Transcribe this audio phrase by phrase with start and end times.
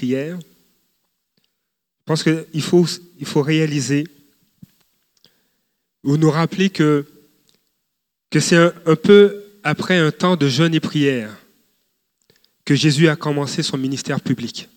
[0.00, 0.36] je
[2.04, 4.06] pense qu'il faut, réaliser
[6.04, 7.06] ou nous rappeler que,
[8.38, 11.36] c'est un peu après un temps de jeûne et prière
[12.64, 14.68] que Jésus a commencé son ministère public.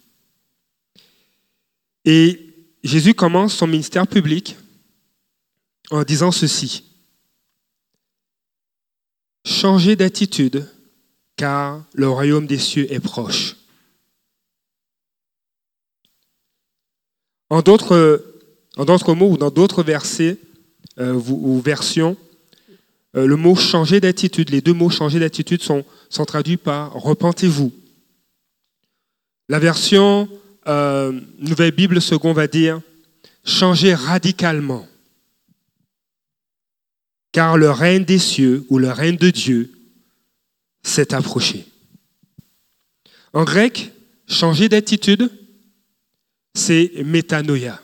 [2.05, 2.39] Et
[2.83, 4.57] Jésus commence son ministère public
[5.91, 6.85] en disant ceci.
[9.45, 10.67] Changez d'attitude
[11.35, 13.55] car le royaume des cieux est proche.
[17.51, 20.37] En d'autres, mots ou dans d'autres versets
[20.99, 22.15] euh, ou versions,
[23.17, 25.83] euh, le mot changer d'attitude, les deux mots changer d'attitude sont,
[26.25, 27.73] traduits par repentez-vous.
[29.49, 30.29] La version
[30.69, 32.79] euh, Nouvelle Bible Second va dire
[33.43, 34.87] changer radicalement.
[37.33, 39.73] Car le règne des cieux ou le règne de Dieu
[40.83, 41.65] s'est approché.
[43.33, 43.91] En grec,
[44.25, 45.29] changer d'attitude,
[46.53, 47.81] c'est métanoïa.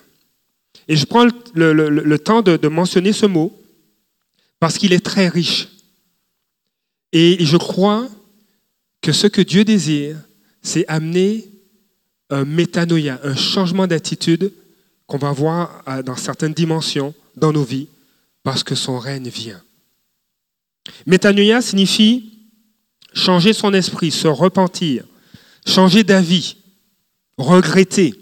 [0.88, 3.58] Et je prends le, temps de, mentionner ce mot
[4.60, 5.68] parce qu'il est très riche.
[7.12, 8.08] Et je crois
[9.02, 10.18] que ce que Dieu désire,
[10.62, 11.46] c'est amener
[12.30, 14.52] un métanoïa, un changement d'attitude
[15.06, 17.88] qu'on va voir dans certaines dimensions dans nos vies
[18.44, 19.62] parce que son règne vient.
[21.06, 22.34] Métanoïa signifie
[23.14, 25.06] changer son esprit, se repentir,
[25.66, 26.58] changer d'avis,
[27.38, 28.14] regretter,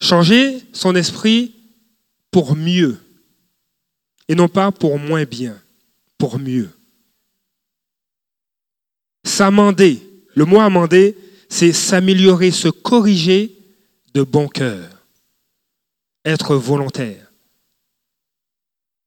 [0.00, 1.54] changer son esprit
[2.30, 2.98] pour mieux
[4.28, 5.60] et non pas pour moins bien,
[6.16, 6.70] pour mieux.
[9.24, 10.00] S'amender,
[10.34, 11.16] le mot amender,
[11.48, 13.56] c'est s'améliorer, se corriger
[14.14, 14.88] de bon cœur,
[16.24, 17.30] être volontaire,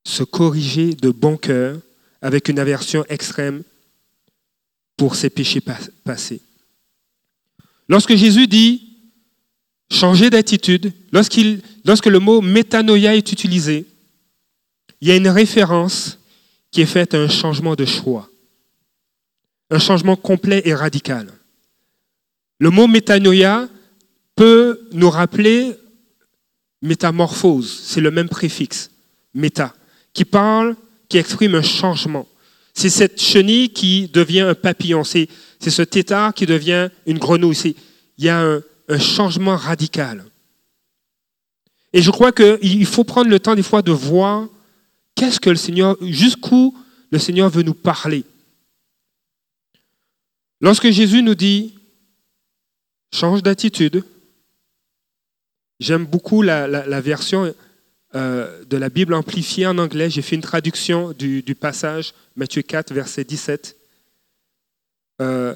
[0.06, 1.80] se corriger de bon cœur
[2.22, 3.64] avec une aversion extrême
[4.98, 5.62] pour ses péchés
[6.04, 6.42] passés.
[7.88, 8.93] Lorsque Jésus dit
[9.92, 13.86] changer d'attitude, lorsque le mot métanoïa est utilisé,
[15.02, 16.20] il y a une référence
[16.72, 18.30] qui est faite à un changement de choix,
[19.70, 21.28] un changement complet et radical.
[22.60, 23.68] Le mot métanoïa
[24.36, 25.76] peut nous rappeler
[26.82, 28.92] métamorphose, c'est le même préfixe,
[29.34, 29.74] méta,
[30.14, 30.76] qui parle,
[31.10, 32.28] qui exprime un changement.
[32.74, 35.04] C'est cette chenille qui devient un papillon.
[35.04, 35.30] C'est,
[35.60, 37.76] ce tétard qui devient une grenouille.
[38.88, 40.26] Un, changement radical.
[41.94, 44.48] Et je crois qu'il faut prendre le temps des fois de voir
[45.16, 46.76] qu'est-ce que le Seigneur, jusqu'où
[47.12, 48.24] le Seigneur veut nous parler.
[50.60, 51.76] Lorsque Jésus nous dit
[53.14, 54.04] change d'attitude,
[55.80, 57.54] j'aime beaucoup la, version
[58.16, 60.10] euh, de la Bible amplifiée en anglais.
[60.10, 63.76] J'ai fait une traduction du, passage, Matthieu 4, verset 17.
[65.22, 65.56] Euh,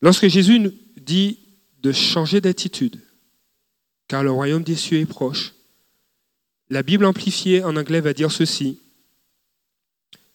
[0.00, 1.38] lorsque Jésus nous dit
[1.86, 3.00] de changer d'attitude,
[4.08, 5.54] car le royaume des cieux est proche,
[6.68, 8.80] la Bible amplifiée en anglais va dire ceci.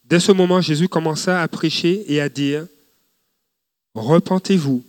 [0.04, 2.66] Dès ce moment, Jésus commença à prêcher et à dire,
[3.92, 4.82] repentez-vous.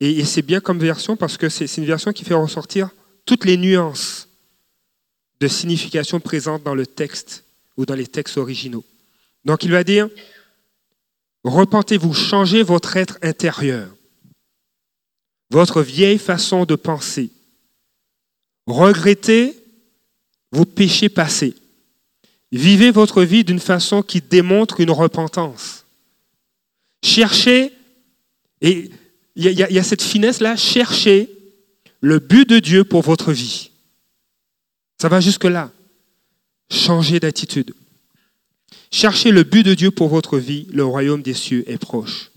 [0.00, 2.90] Et, et c'est bien comme version parce que c'est une version qui fait ressortir
[3.24, 4.28] toutes les nuances
[5.38, 7.44] de signification présente dans le texte
[7.76, 8.84] ou dans les textes originaux.
[9.44, 10.08] Donc il va dire,
[11.44, 13.95] repentez-vous, changez votre être intérieur,
[15.50, 17.30] votre vieille façon de penser,
[18.66, 19.56] regrettez
[20.52, 21.54] vos péchés passés,
[22.52, 25.84] vivez votre vie d'une façon qui démontre une repentance.
[27.02, 27.72] Cherchez,
[28.60, 28.90] et
[29.36, 31.30] il y, a cette finesse-là, cherchez
[32.00, 33.70] le but de Dieu pour votre vie.
[35.00, 35.70] Ça va jusque-là.
[36.70, 37.74] Changez d'attitude.
[38.90, 42.30] Cherchez le but de Dieu pour votre vie, le royaume des cieux est proche.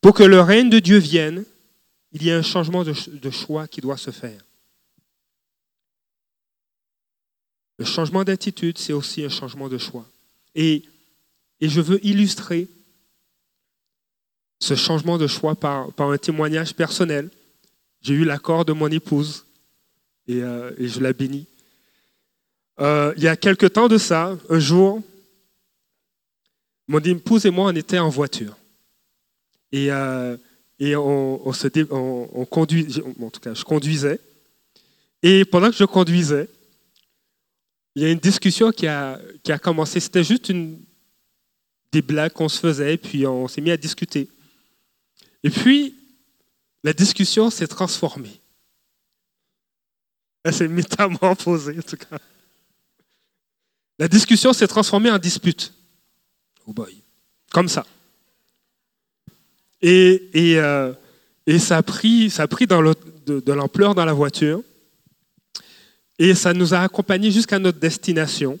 [0.00, 1.44] Pour que le règne de Dieu vienne,
[2.12, 4.40] il y a un changement de, choix qui doit se faire.
[7.78, 10.06] Le changement d'attitude, c'est aussi un changement de choix.
[10.54, 10.84] Et,
[11.60, 12.68] je veux illustrer
[14.60, 17.30] ce changement de choix par, un témoignage personnel.
[18.00, 19.44] J'ai eu l'accord de mon épouse
[20.30, 21.46] euh, et, je la bénis.
[22.80, 25.02] Euh, il y a quelque temps de ça, un jour,
[26.86, 28.56] mon épouse et moi, on était en voiture.
[29.72, 30.36] Et, euh,
[30.80, 32.86] et on, se on, conduit,
[33.20, 34.20] en tout cas, je conduisais.
[35.22, 36.48] Et pendant que je conduisais,
[37.94, 39.98] il y a une discussion qui a, qui a commencé.
[39.98, 40.52] C'était juste
[41.90, 44.28] des blagues qu'on se faisait, puis on s'est mis à discuter.
[45.42, 45.96] Et puis,
[46.84, 48.40] la discussion s'est transformée.
[50.44, 52.18] Elle s'est métamorphosée, en tout cas.
[53.98, 55.74] La discussion s'est transformée en dispute.
[56.66, 57.02] Oh boy.
[57.50, 57.84] Comme ça.
[59.84, 60.94] Euh,
[61.46, 62.30] Et ça a pris,
[62.66, 64.62] dans de l'ampleur dans la voiture.
[66.18, 68.58] Et ça nous a accompagnés jusqu'à notre destination.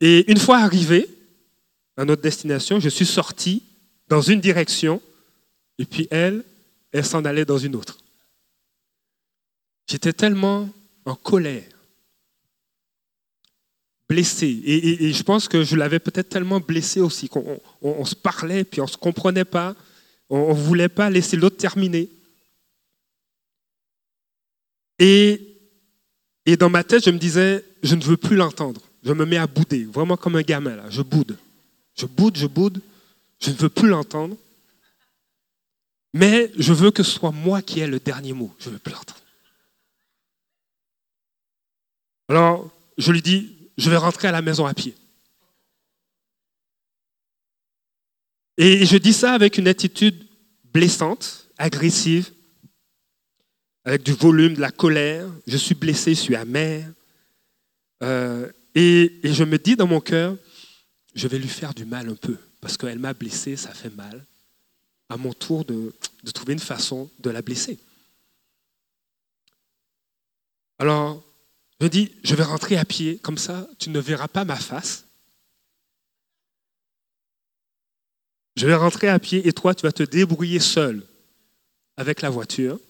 [0.00, 1.08] Et une fois arrivé
[1.96, 3.62] à notre destination, je suis sorti
[4.08, 5.02] dans une direction,
[5.78, 6.44] et puis elle,
[6.92, 7.98] elle s'en allait dans une autre.
[9.86, 10.68] J'étais tellement
[11.04, 11.68] en colère,
[14.08, 18.80] blessé, et, je pense que je l'avais peut-être tellement blessé aussi, qu'on se parlait, puis
[18.80, 19.76] on ne se comprenait pas,
[20.30, 22.08] on ne voulait pas laisser l'autre terminer.
[24.98, 25.40] Et,
[26.46, 28.80] et dans ma tête, je me disais, je ne veux plus l'entendre.
[29.04, 30.90] Je me mets à bouder, vraiment comme un gamin, là.
[30.90, 31.38] Je boude.
[31.94, 32.80] Je boude, je boude.
[33.40, 34.36] Je ne veux plus l'entendre.
[36.12, 38.52] Mais je veux que ce soit moi qui ai le dernier mot.
[38.58, 39.20] Je ne veux plus l'entendre.
[42.28, 44.94] Alors, je lui dis, je vais rentrer à la maison à pied.
[48.58, 50.26] Et je dis ça avec une attitude
[50.64, 52.32] blessante, agressive,
[53.84, 55.28] avec du volume, de la colère.
[55.46, 56.92] Je suis blessé, je suis amer.
[58.02, 60.36] Euh, et, je me dis dans mon cœur,
[61.14, 64.24] je vais lui faire du mal un peu, parce qu'elle m'a blessé, ça fait mal.
[65.08, 67.78] À mon tour de, de trouver une façon de la blesser.
[70.80, 71.27] Alors,
[71.80, 75.04] je dis, je vais rentrer à pied, comme ça, tu ne verras pas ma face.
[78.56, 81.06] Je vais rentrer à pied et toi, tu vas te débrouiller seul
[81.96, 82.80] avec la voiture.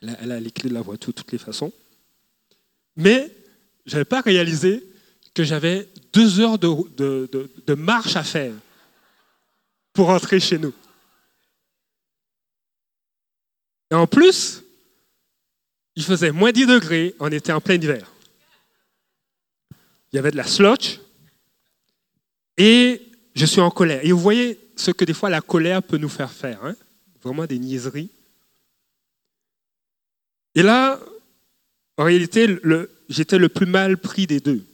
[0.00, 1.70] Elle a, les clés de la voiture de toutes les façons.
[2.96, 3.30] Mais
[3.84, 4.82] je n'avais pas réalisé
[5.34, 8.54] que j'avais deux heures de, marche à faire
[9.92, 10.72] pour rentrer chez nous.
[13.90, 14.62] Et en plus,
[15.96, 18.10] il faisait moins 10 degrés, on était en plein hiver.
[20.12, 21.00] Il y avait de la slotch
[22.56, 23.02] et
[23.34, 24.04] je suis en colère.
[24.04, 26.74] Et vous voyez ce que des fois la colère peut nous faire faire, hein?
[27.22, 28.10] vraiment des niaiseries.
[30.54, 30.98] Et là,
[31.96, 32.58] en réalité,
[33.08, 34.64] j'étais le plus mal pris des deux.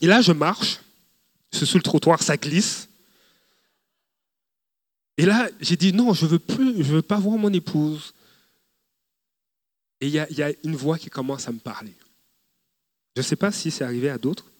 [0.00, 0.80] Et là, je marche,
[1.52, 2.88] suis le trottoir, ça glisse.
[5.16, 8.12] Et là, j'ai dit non, je veux plus, je veux pas voir mon épouse.
[10.02, 11.94] Et il y, a une voix qui commence à me parler.
[13.14, 14.50] Je ne sais pas si c'est arrivé à d'autres,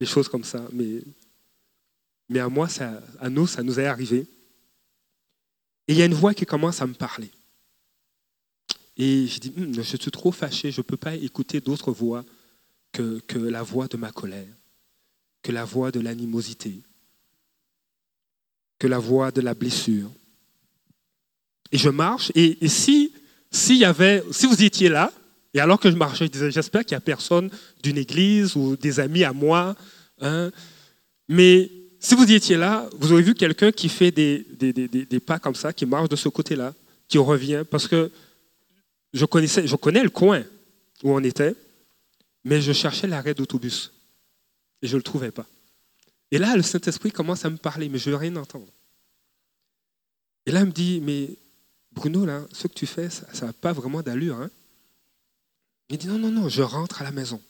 [0.00, 1.00] des choses comme ça, mais,
[2.28, 2.66] mais à moi,
[3.20, 4.26] à nous, ça nous est arrivé.
[5.86, 7.30] Et il y a une voix qui commence à me parler.
[8.96, 12.24] Et je dis, hum, je suis trop fâché, je ne peux pas écouter d'autres voix
[12.90, 14.56] que, que la voix de ma colère,
[15.42, 16.82] que la voix de l'animosité,
[18.80, 20.10] que la voix de la blessure.
[21.70, 23.12] Et je marche, et si
[23.76, 25.12] y avait, si vous étiez là,
[25.54, 27.50] et alors que je marchais, je disais, j'espère qu'il n'y a personne
[27.82, 29.74] d'une église ou des amis à moi.
[30.20, 30.50] Hein.
[31.28, 35.20] Mais si vous étiez là, vous auriez vu quelqu'un qui fait des, des, des, des,
[35.20, 36.74] pas comme ça, qui marche de ce côté-là,
[37.08, 38.10] qui revient, parce que
[39.12, 40.44] je, connaissais, je connais le coin
[41.02, 41.54] où on était,
[42.44, 43.92] mais je cherchais l'arrêt d'autobus
[44.82, 45.46] et je ne le trouvais pas.
[46.30, 48.66] Et là, le Saint-Esprit commence à me parler, mais je ne veux rien entendre.
[50.44, 51.30] Et là, il me dit, mais
[51.96, 54.36] Bruno, là, ce que tu fais, ça n'a pas vraiment d'allure.
[54.36, 54.50] Hein
[55.88, 57.40] il dit, non, non, non, je rentre à la maison.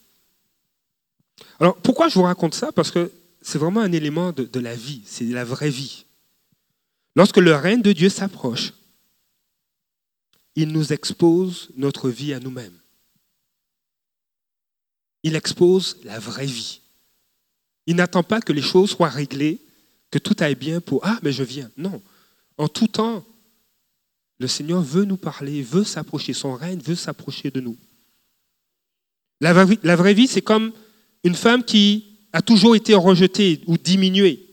[1.58, 2.70] Alors, pourquoi je vous raconte ça?
[2.72, 3.10] Parce que
[3.43, 6.04] c'est vraiment un élément de, de la vie, c'est la vraie vie.
[7.16, 8.72] Lorsque le règne de Dieu s'approche,
[10.54, 12.78] il nous expose notre vie à nous-mêmes.
[15.23, 16.80] Il expose la vraie vie.
[17.87, 19.61] Il n'attend pas que les choses soient réglées,
[20.11, 21.70] que tout aille bien pour Ah, mais je viens.
[21.76, 22.00] Non.
[22.59, 23.25] En tout temps,
[24.38, 27.76] le Seigneur veut nous parler, veut s'approcher, son règne veut s'approcher de nous.
[29.40, 30.73] La vraie, vie, c'est comme
[31.25, 34.47] une femme qui a toujours été rejetée ou diminuée,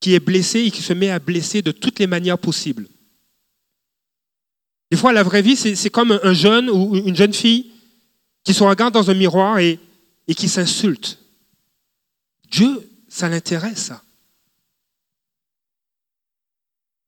[0.00, 2.88] qui est blessée et qui se met à blesser de toutes les manières possibles.
[4.90, 7.72] Des fois, la vraie vie, c'est comme un jeune ou une jeune fille
[8.44, 9.78] qui se regarde dans un miroir et,
[10.28, 11.18] et qui s'insulte.
[12.50, 13.92] Dieu, ça l'intéresse.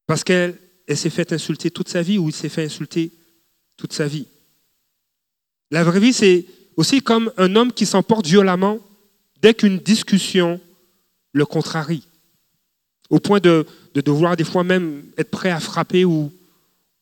[0.07, 3.13] Parce qu'elle elle s'est fait insulter toute sa vie ou il s'est fait insulter
[3.77, 4.27] toute sa vie.
[5.71, 8.79] La vraie vie, c'est aussi comme un homme qui s'emporte violemment
[9.41, 10.61] dès qu'une discussion
[11.33, 12.07] le contrarie,
[13.11, 16.33] au point de, de, devoir des fois même être prêt à frapper ou,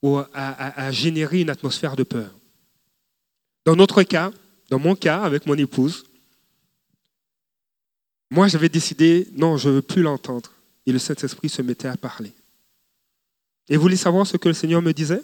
[0.01, 2.31] ou à, à, générer une atmosphère de peur.
[3.65, 4.31] Dans notre cas,
[4.69, 6.05] dans mon cas, avec mon épouse,
[8.31, 10.51] moi j'avais décidé, non, je ne veux plus l'entendre.
[10.85, 12.33] Et le Saint-Esprit se mettait à parler.
[13.69, 15.21] Et vous voulez savoir ce que le Seigneur me disait?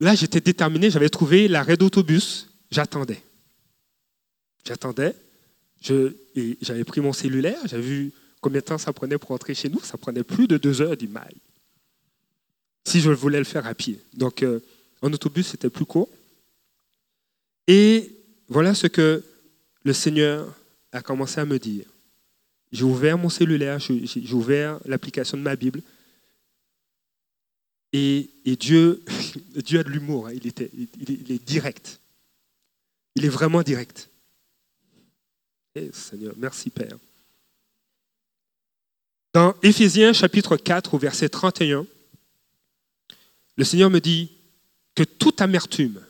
[0.00, 3.22] Là, j'étais déterminé, j'avais trouvé l'arrêt d'autobus, j'attendais.
[4.64, 5.14] J'attendais,
[5.80, 9.80] j'avais pris mon cellulaire, j'avais vu combien de temps ça prenait pour rentrer chez nous
[9.80, 11.34] Ça prenait plus de deux heures du mail.
[12.84, 14.00] Si je voulais le faire à pied.
[14.14, 14.60] Donc, euh,
[15.02, 16.08] en autobus, c'était plus court.
[17.68, 18.10] Et
[18.48, 19.22] voilà ce que
[19.84, 20.52] le Seigneur
[20.92, 21.86] a commencé à me dire.
[22.72, 25.82] J'ai ouvert mon cellulaire, j'ai ouvert l'application de ma Bible.
[27.92, 29.02] Et, Dieu,
[29.56, 30.32] Dieu a de l'humour, hein.
[30.32, 32.00] il, est direct.
[33.14, 34.08] Il est vraiment direct.
[35.74, 36.96] Eh, Seigneur, merci Père.
[39.32, 41.86] Dans Éphésiens chapitre 4 au verset 31,
[43.56, 44.30] le Seigneur me dit
[44.94, 46.00] que toute amertume,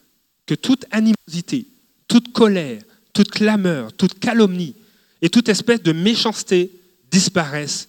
[0.46, 1.66] que toute animosité,
[2.08, 4.74] toute colère, toute clameur, toute calomnie
[5.20, 6.72] et toute espèce de méchanceté
[7.10, 7.88] disparaissent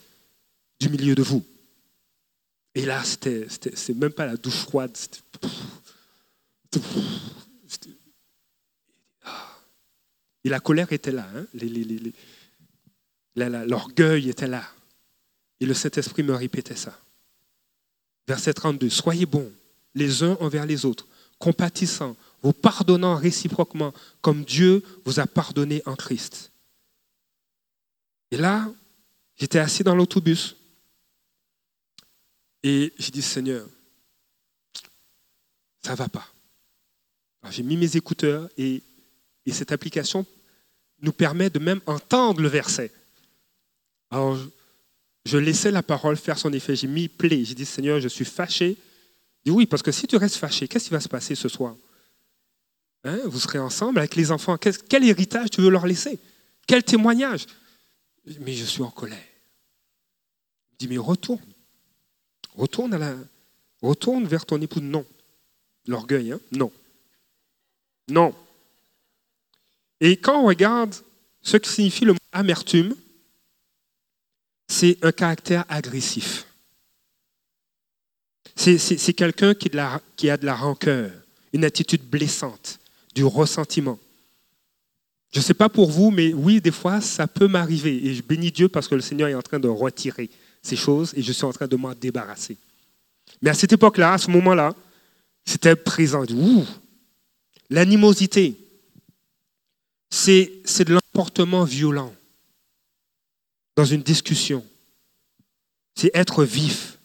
[0.79, 1.43] du milieu de vous.
[2.75, 4.97] Et là, c'est même pas la douche froide.
[10.43, 11.45] Et la colère était là, hein.
[13.35, 14.63] l'orgueil était là.
[15.59, 16.99] Et le Saint-Esprit me répétait ça.
[18.27, 19.51] Verset 32, Soyez bons
[19.95, 21.07] les uns envers les autres,
[21.39, 26.51] compatissants, vous pardonnant réciproquement comme Dieu vous a pardonné en Christ.
[28.31, 28.69] Et là,
[29.35, 30.55] j'étais assis dans l'autobus
[32.63, 33.67] et j'ai dit, Seigneur,
[35.83, 36.27] ça ne va pas.
[37.49, 38.81] J'ai mis mes écouteurs et,
[39.45, 40.25] et, cette application
[41.01, 42.89] nous permet de même entendre le verset.
[44.09, 44.37] Alors,
[45.25, 46.75] je laissais la parole faire son effet.
[46.75, 47.43] J'ai mis play.
[47.43, 48.77] J'ai dit, Seigneur, je suis fâché.
[49.43, 51.49] Il dit, oui, parce que si tu restes fâché, qu'est-ce qui va se passer ce
[51.49, 51.75] soir?
[53.03, 54.57] Hein, Vous serez ensemble avec les enfants.
[54.57, 56.17] Quel héritage tu veux leur laisser?
[56.65, 57.45] Quel témoignage?
[58.39, 59.17] Mais je suis en colère.
[60.71, 61.52] Il dit, mais retourne.
[62.55, 62.95] Retourne,
[64.27, 64.79] vers ton époux.
[64.81, 65.05] Non.
[65.87, 66.71] L'orgueil, hein Non.
[68.09, 68.33] Non.
[69.99, 70.93] Et quand on regarde
[71.41, 72.95] ce que signifie le mot amertume,
[74.67, 76.45] c'est un caractère agressif.
[78.55, 79.69] C'est quelqu'un qui,
[80.29, 81.11] a de la rancœur,
[81.53, 82.79] une attitude blessante,
[83.15, 83.99] du ressentiment.
[85.31, 88.05] Je ne sais pas pour vous, mais oui, des fois, ça peut m'arriver.
[88.05, 90.29] Et je bénis Dieu parce que le Seigneur est en train de retirer
[90.63, 92.57] ces choses et je suis en train de m'en débarrasser.
[93.41, 94.73] Mais à cette époque-là, à ce moment-là,
[95.45, 96.23] c'était présent.
[97.69, 98.57] L'animosité,
[100.09, 102.13] c'est de l'emportement violent
[103.75, 104.65] dans une discussion.
[105.95, 106.97] C'est être vif.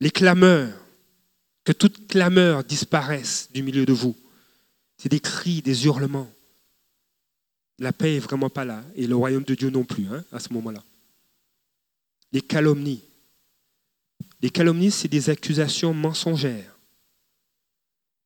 [0.00, 0.76] Les clameurs,
[1.64, 4.16] que toute clameur disparaisse du milieu de vous.
[4.96, 6.30] C'est des cris, des hurlements.
[7.78, 10.40] La paix est vraiment pas là, et le royaume de Dieu non plus, hein, à
[10.40, 10.82] ce moment-là.
[12.32, 13.02] Les calomnies.
[14.42, 16.76] Les calomnies, c'est des accusations mensongères,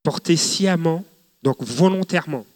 [0.02, 1.04] portées sciemment,
[1.42, 2.46] donc volontairement,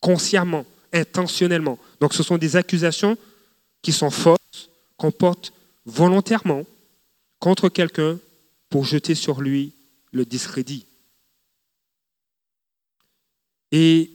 [0.00, 1.78] consciemment, intentionnellement.
[2.00, 3.16] Donc ce sont des accusations
[3.82, 5.52] qui sont fausses, qu'on porte
[5.86, 6.64] volontairement
[7.38, 8.18] contre quelqu'un
[8.68, 9.72] pour jeter sur lui
[10.12, 10.84] le discrédit.
[13.70, 14.10] Et,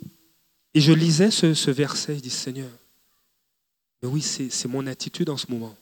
[0.74, 2.70] et je lisais ce, ce, verset, je dis Seigneur,
[4.02, 5.76] mais oui, c'est mon attitude en ce moment.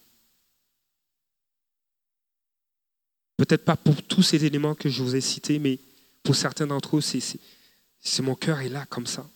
[3.41, 5.79] Peut-être pas pour tous ces éléments que je vous ai cités, mais
[6.21, 9.27] pour certains d'entre eux, c'est mon cœur est là comme ça.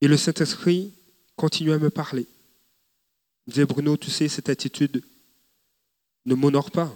[0.00, 0.92] Et le Saint-Esprit
[1.36, 2.26] continue à me parler.
[3.46, 5.04] Il disait, Bruno, tu sais, cette attitude
[6.24, 6.92] ne m'honore pas.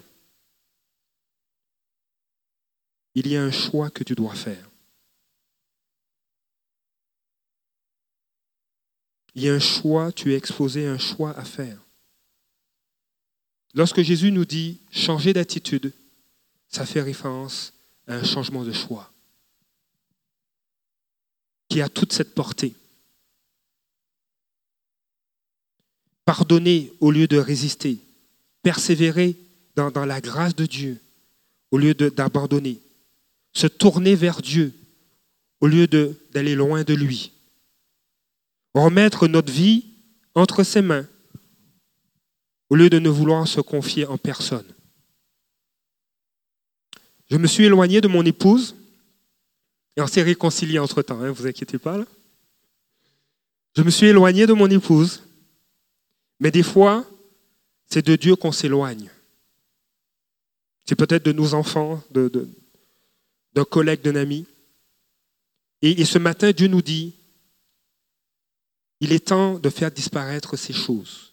[3.14, 4.68] Il y a un choix que tu dois faire.
[9.36, 11.78] Il y a un choix, tu es exposé à un choix à faire.
[13.74, 15.92] Lorsque Jésus nous dit changer d'attitude,
[16.68, 17.72] ça fait référence
[18.06, 19.12] à un changement de choix
[21.68, 22.74] qui a toute cette portée.
[26.26, 27.98] Pardonner au lieu de résister.
[28.62, 29.36] Persévérer
[29.74, 31.00] dans, la grâce de Dieu
[31.70, 32.78] au lieu d'abandonner.
[33.54, 34.74] Se tourner vers Dieu
[35.60, 37.32] au lieu d'aller loin de lui.
[38.74, 39.86] Remettre notre vie
[40.34, 41.06] entre ses mains
[42.72, 44.64] au lieu de ne vouloir se confier en personne.
[47.30, 48.74] Je me suis éloigné de mon épouse
[49.94, 51.98] et on s'est réconcilié entre-temps, ne hein, vous inquiétez pas.
[51.98, 52.06] Là.
[53.76, 55.22] Je me suis éloigné de mon épouse
[56.40, 57.04] mais des fois,
[57.90, 59.10] c'est de Dieu qu'on s'éloigne.
[60.86, 64.46] C'est peut-être de nos enfants, d'un de, collègue, d'un ami.
[65.82, 67.12] Et, et ce matin, Dieu nous dit,
[69.00, 71.31] il est temps de faire disparaître ces choses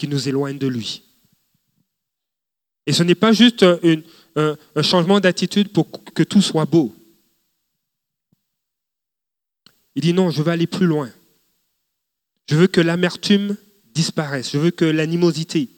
[0.00, 1.02] qui nous éloignent de lui.
[2.86, 6.96] Et ce n'est pas juste un, changement d'attitude pour que tout soit beau.
[9.94, 11.10] Il dit non, je vais aller plus loin.
[12.48, 13.58] Je veux que l'amertume
[13.92, 14.52] disparaisse.
[14.52, 15.68] Je veux que l'animosité,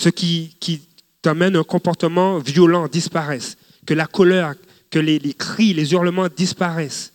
[0.00, 0.80] ce qui, qui
[1.22, 3.56] t'amène un comportement violent disparaisse.
[3.86, 4.56] Que la colère,
[4.90, 7.12] que les cris, les hurlements disparaissent.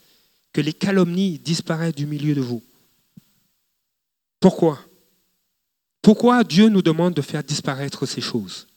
[0.53, 2.63] Que les calomnies disparaissent du milieu de vous.
[4.41, 4.79] Pourquoi?
[6.01, 8.67] Pourquoi Dieu nous demande de faire disparaître ces choses?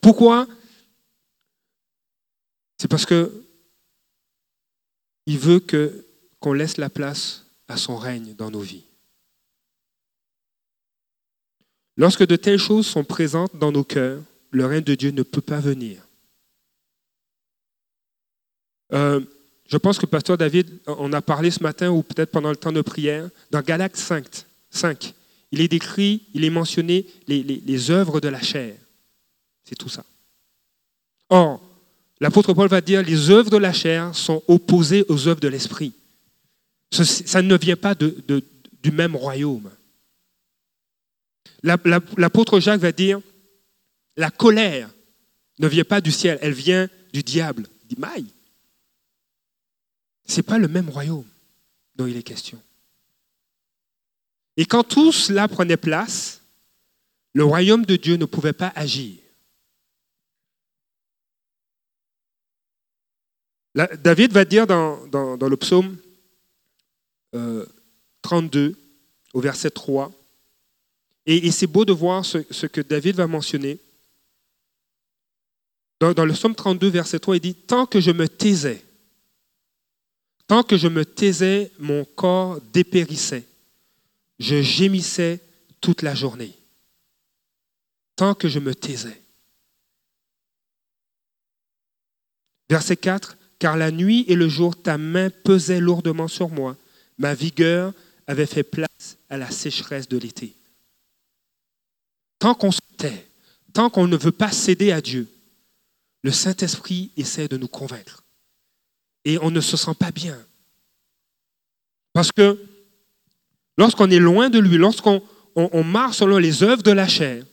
[0.00, 0.46] Pourquoi?
[2.78, 3.44] C'est parce que
[5.26, 6.06] il veut que
[6.38, 8.84] qu'on laisse la place à son règne dans nos vies.
[11.96, 15.42] Lorsque de telles choses sont présentes dans nos cœurs, le règne de Dieu ne peut
[15.42, 16.06] pas venir.
[18.92, 19.20] Euh,
[19.66, 22.72] je pense que Pasteur David en a parlé ce matin ou peut-être pendant le temps
[22.72, 23.30] de prière.
[23.50, 24.26] Dans Galates 5,
[24.70, 25.14] 5
[25.52, 28.76] il est décrit, il est mentionné les, les œuvres de la chair.
[29.64, 30.04] C'est tout ça.
[31.28, 31.60] Or,
[32.20, 35.92] l'apôtre Paul va dire les œuvres de la chair sont opposées aux œuvres de l'esprit.
[36.90, 39.70] Ça ne vient pas du même royaume.
[41.62, 43.20] L'apôtre Jacques va dire,
[44.16, 44.88] la colère
[45.58, 47.66] ne vient pas du ciel, elle vient du diable.
[47.88, 48.26] Dit, maille.
[50.26, 51.26] Ce n'est pas le même royaume
[51.96, 52.60] dont il est question.
[54.60, 56.42] Et quand tout cela prenait place,
[57.32, 59.16] le royaume de Dieu ne pouvait pas agir.
[63.74, 64.98] David va dire dans,
[65.40, 65.96] le psaume
[68.20, 68.74] 32 euh,
[69.32, 70.12] au verset 3.
[71.24, 73.78] Et, c'est beau de voir ce, que David va mentionner.
[76.00, 78.84] Dans, dans, le psaume 32, verset 3, il dit, Tant que je me taisais,
[80.46, 83.46] tant que je me taisais, mon corps dépérissait.
[84.40, 85.40] Je gémissais
[85.80, 86.56] toute la journée.
[88.16, 89.22] Tant que je me taisais.
[92.68, 96.76] Verset 4, Car la nuit et le jour, ta main pesait lourdement sur moi.
[97.18, 97.92] Ma vigueur
[98.26, 100.54] avait fait place à la sécheresse de l'été.
[102.38, 103.28] Tant qu'on se tait,
[103.74, 105.28] tant qu'on ne veut pas céder à Dieu,
[106.22, 108.24] le Saint-Esprit essaie de nous convaincre.
[109.26, 110.42] Et on ne se sent pas bien.
[112.14, 112.58] Parce que
[113.80, 115.22] lorsqu'on est loin de lui, lorsqu'on
[115.54, 117.46] on, marche selon les œuvres de la chair,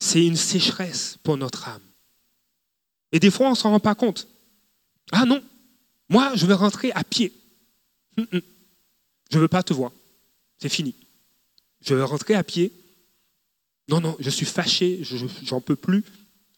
[0.00, 1.82] c'est une sécheresse pour notre âme.
[3.12, 4.26] Et des fois, on ne s'en rend pas compte.
[5.12, 5.44] Ah non,
[6.08, 7.30] moi, je vais rentrer à pied.
[8.16, 8.40] Hum, hum.
[9.30, 9.92] Je ne veux pas te voir.
[10.58, 10.94] C'est fini.
[11.82, 12.72] Je vais rentrer à pied.
[13.88, 15.02] Non, non, je suis fâché,
[15.42, 16.04] j'en peux plus.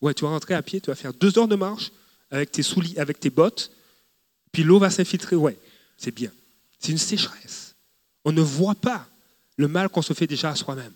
[0.00, 1.90] Ouais, tu vas rentrer à pied, tu vas faire deux heures de marche
[2.30, 3.72] avec tes souliers, avec tes bottes,
[4.52, 5.34] puis l'eau va s'infiltrer.
[5.34, 5.58] Ouais,
[5.96, 6.30] c'est bien.
[6.78, 7.65] C'est une sécheresse.
[8.26, 9.08] On ne voit pas
[9.56, 10.92] le mal qu'on se fait déjà à soi-même.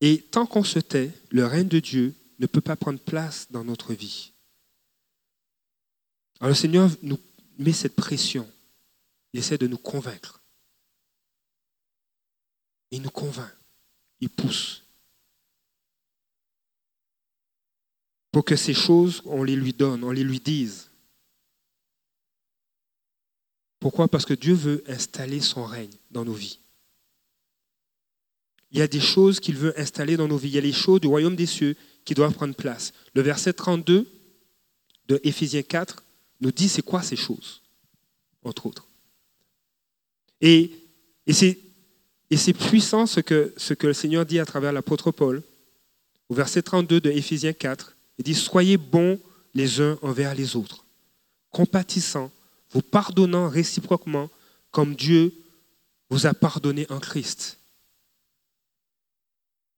[0.00, 3.64] Et tant qu'on se tait, le règne de Dieu ne peut pas prendre place dans
[3.64, 4.32] notre vie.
[6.38, 7.18] Alors le Seigneur nous
[7.58, 8.48] met cette pression.
[9.32, 10.40] Il essaie de nous convaincre.
[12.92, 13.52] Il nous convainc.
[14.20, 14.84] Il pousse.
[18.30, 20.88] Pour que ces choses, on les lui donne, on les lui dise.
[23.80, 24.08] Pourquoi?
[24.08, 26.58] Parce que Dieu veut installer son règne dans nos vies.
[28.70, 30.48] Il y a des choses qu'il veut installer dans nos vies.
[30.48, 32.92] Il y a les choses du royaume des cieux qui doivent prendre place.
[33.14, 34.06] Le verset 32
[35.08, 36.04] de Éphésiens 4
[36.40, 37.62] nous dit c'est quoi ces choses,
[38.42, 38.86] entre autres.
[40.40, 40.70] Et,
[41.26, 45.42] et c'est puissant ce que, ce que le Seigneur dit à travers l'apôtre Paul.
[46.28, 49.18] Au verset 32 de Éphésiens 4, il dit Soyez bons
[49.54, 50.84] les uns envers les autres,
[51.50, 52.30] compatissants,
[52.70, 54.30] vous pardonnant réciproquement
[54.70, 55.32] comme Dieu
[56.10, 57.58] vous a pardonné en Christ.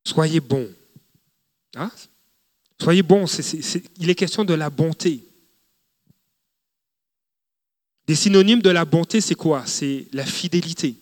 [0.05, 0.69] Soyez bons.
[1.77, 1.91] Hein?
[2.81, 3.27] Soyez bons,
[3.99, 5.25] il est question de la bonté.
[8.07, 9.67] Des synonymes de la bonté, c'est quoi?
[9.67, 10.97] C'est la fidélité.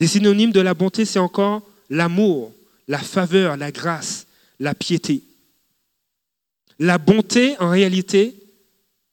[0.00, 2.52] Des synonymes de la bonté, c'est encore l'amour,
[2.88, 4.26] la faveur, la grâce,
[4.58, 5.22] la piété.
[6.78, 8.34] La bonté, en réalité,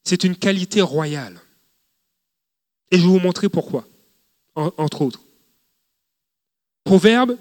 [0.03, 1.39] c'est une qualité royale.
[2.91, 3.87] Et je vais vous montrer pourquoi,
[4.55, 5.21] entre autres.
[6.83, 7.37] Proverbe,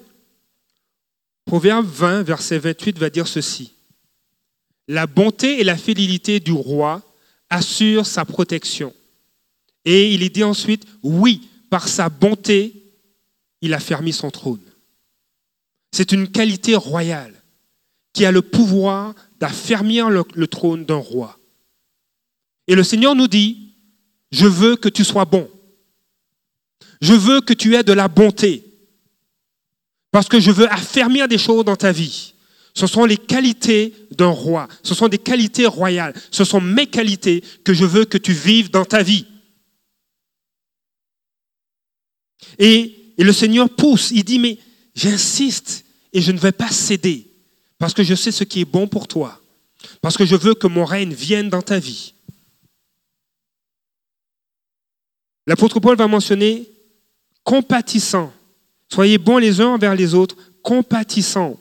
[1.45, 3.73] Proverbe 20, verset 28 va dire ceci.
[4.89, 7.03] La bonté et la fidélité du roi
[7.51, 8.95] assurent sa protection.
[9.85, 12.95] Et il est dit ensuite, oui, par sa bonté,
[13.61, 14.63] il a fermé son trône.
[15.93, 17.35] C'est une qualité royale
[18.13, 21.39] qui a le pouvoir d'affermir le, le trône d'un roi.
[22.73, 23.75] Et le Seigneur nous dit,
[24.31, 25.47] je veux que tu sois bon.
[27.03, 28.65] Je veux que tu aies de la bonté.
[30.11, 32.33] Parce que je veux affermir des choses dans ta vie.
[32.73, 34.69] Ce sont les qualités d'un roi.
[34.83, 36.15] Ce sont des qualités royales.
[36.31, 39.27] Ce sont mes qualités que je veux que tu vives dans ta vie.
[42.59, 44.13] Et, le Seigneur pousse.
[44.13, 44.57] Il dit, mais
[44.95, 47.27] j'insiste et je ne vais pas céder
[47.79, 49.43] parce que je sais ce qui est bon pour toi.
[50.01, 52.15] Parce que je veux que mon règne vienne dans ta vie.
[55.47, 56.71] L'apôtre Paul va mentionner
[57.43, 58.33] compatissant.
[58.89, 61.59] Soyez bons les uns envers les autres, compatissant.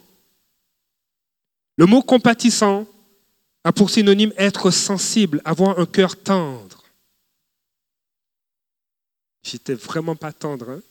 [1.77, 2.85] Le mot compatissant
[3.63, 6.83] a pour synonyme être sensible, avoir un cœur tendre.
[9.43, 10.69] J'étais vraiment pas tendre.
[10.69, 10.81] Hein?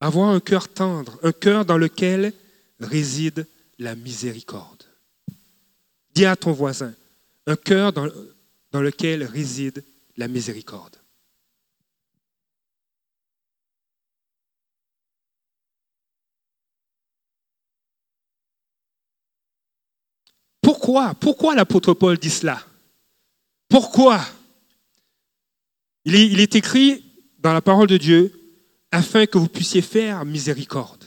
[0.00, 2.32] Avoir un cœur tendre, un cœur dans lequel
[2.78, 3.46] réside
[3.78, 4.84] la miséricorde.
[6.14, 6.94] Dis à ton voisin,
[7.46, 8.08] un cœur dans,
[8.72, 9.84] dans lequel réside
[10.20, 10.96] la miséricorde.
[20.60, 22.62] Pourquoi Pourquoi l'apôtre Paul dit cela?
[23.68, 24.20] Pourquoi?
[26.04, 27.04] Il est, écrit
[27.38, 28.32] dans la parole de Dieu
[28.90, 31.04] afin que vous puissiez faire miséricorde.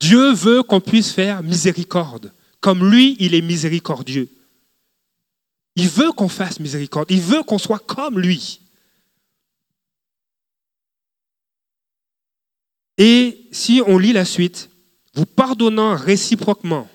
[0.00, 4.28] Dieu veut qu'on puisse faire miséricorde, comme lui, il est miséricordieux.
[5.76, 8.60] Il veut qu'on fasse miséricorde, il veut qu'on soit comme lui.
[12.96, 14.70] Et si on lit la suite,
[15.14, 16.88] vous pardonnant réciproquement.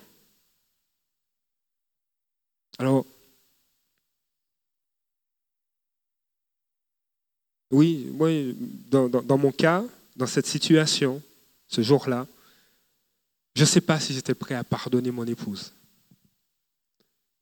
[2.78, 3.04] Alors,
[7.70, 8.30] oui, moi,
[8.90, 9.84] dans, mon cas,
[10.16, 11.22] dans cette situation,
[11.68, 12.26] ce jour-là,
[13.54, 15.72] je ne sais pas si j'étais prêt à pardonner mon épouse.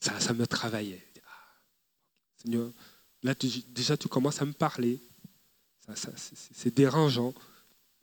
[0.01, 1.08] Ça, ça me travaillait.
[3.23, 3.35] Là,
[3.69, 5.01] déjà, tu commences à me parler.
[5.95, 7.35] c'est dérangeant.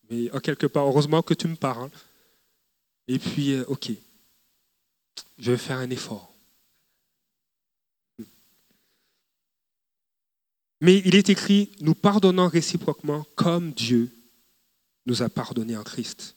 [0.10, 1.90] Mais en quelque part, heureusement que tu me parles.
[3.08, 3.92] Et puis, euh, OK,
[5.38, 6.34] je vais faire un effort.
[10.82, 14.12] Mais il est écrit, nous pardonnons réciproquement comme Dieu
[15.06, 16.36] nous a pardonné en Christ.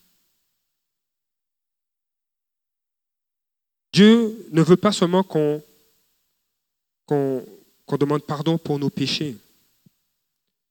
[3.92, 5.62] Dieu ne veut pas seulement qu'on
[7.96, 9.37] demande pardon pour nos péchés,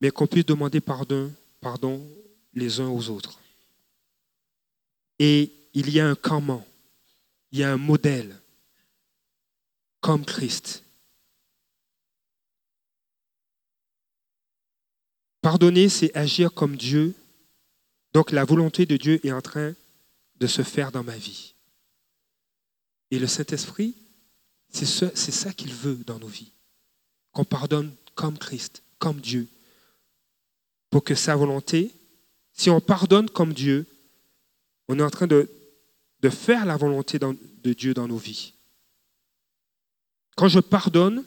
[0.01, 2.07] mais qu'on puisse demander pardon, pardon
[2.53, 3.39] les uns aux autres.
[5.19, 6.65] Et il y a un comment,
[7.51, 8.39] il y a un modèle,
[9.99, 10.83] comme Christ.
[15.41, 17.15] Pardonner, c'est agir comme Dieu.
[18.13, 19.73] Donc la volonté de Dieu est en train
[20.35, 21.55] de se faire dans ma vie.
[23.11, 23.95] Et le Saint-Esprit,
[24.69, 26.51] c'est ça qu'il veut dans nos vies.
[27.37, 29.47] Qu'on pardonne comme Christ, comme Dieu.
[30.89, 31.93] Pour que sa volonté,
[32.51, 33.85] si on pardonne comme Dieu,
[34.87, 35.47] on est en train de
[36.21, 38.55] de faire la volonté de Dieu dans nos vies.
[40.35, 41.23] Quand je pardonne,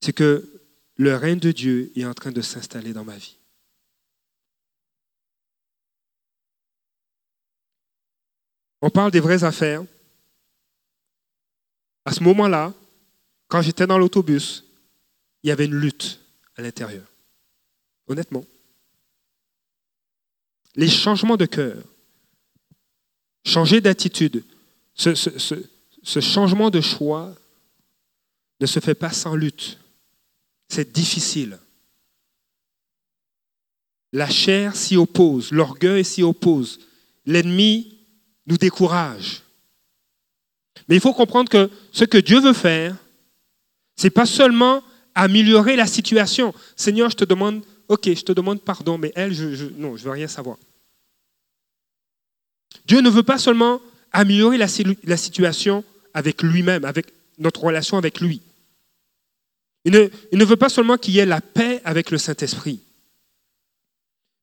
[0.00, 0.62] c'est que
[0.94, 3.36] le règne de Dieu est en train de s'installer dans ma vie.
[8.80, 9.84] On parle des vraies affaires.
[12.04, 12.72] À ce moment-là,
[13.48, 14.64] quand j'étais dans l'autobus,
[15.42, 16.20] il y avait une lutte
[16.56, 17.04] à l'intérieur.
[18.06, 18.44] Honnêtement
[20.78, 21.76] les changements de cœur,
[23.44, 24.44] changer d'attitude,
[24.94, 27.34] ce, changement de choix
[28.60, 29.76] ne se fait pas sans lutte.
[30.68, 31.58] C'est difficile.
[34.12, 36.78] La chair s'y oppose, l'orgueil s'y oppose,
[37.26, 37.98] l'ennemi
[38.46, 39.42] nous décourage.
[40.88, 42.96] Mais il faut comprendre que ce que Dieu veut faire,
[43.98, 44.82] ce n'est pas seulement
[45.14, 46.54] améliorer la situation.
[46.76, 50.04] Seigneur, je te demande, ok, je te demande pardon, mais elle, je, non, je ne
[50.04, 50.56] veux rien savoir.
[52.86, 53.80] Dieu ne veut pas seulement
[54.12, 55.84] améliorer la, situation
[56.14, 57.08] avec lui-même, avec
[57.38, 58.40] notre relation avec lui.
[59.84, 62.80] Il ne, il ne veut pas seulement qu'il y ait la paix avec le Saint-Esprit,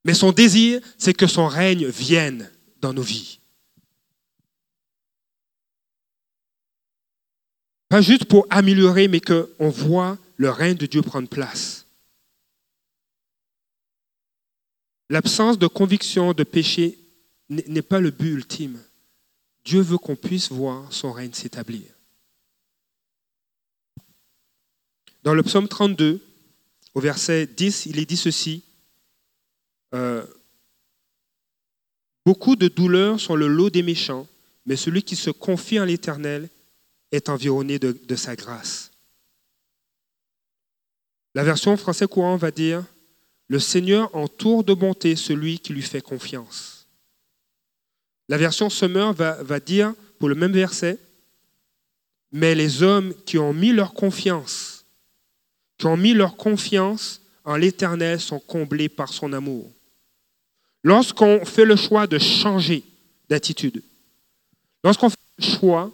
[0.04, 3.40] mais son désir, c'est que son règne vienne dans nos vies.
[7.88, 11.86] Pas juste pour améliorer, mais qu'on voit le règne de Dieu prendre place.
[15.08, 16.98] L'absence de conviction de péché
[17.48, 18.80] n'est pas le but ultime.
[19.64, 21.84] Dieu veut qu'on puisse voir son règne s'établir.
[25.22, 26.20] Dans le psaume 32,
[26.94, 28.64] au verset 10, il est dit ceci.
[29.94, 30.24] Euh,
[32.26, 34.26] Beaucoup de douleurs sont le lot des méchants,
[34.66, 36.48] mais celui qui se confie en l'Éternel
[37.12, 38.90] est environné de, sa grâce.
[41.34, 42.84] La version français courant va dire
[43.48, 46.86] Le Seigneur entoure de bonté celui qui lui fait confiance.
[48.28, 50.98] La version Summer va, va dire, pour le même verset,
[52.32, 54.84] mais les hommes qui ont mis leur confiance,
[55.78, 59.70] qui ont mis leur confiance en l'Éternel sont comblés par son amour.
[60.82, 62.84] Lorsqu'on fait le choix de changer
[63.28, 63.82] d'attitude,
[64.84, 65.90] lorsqu'on fait le choix,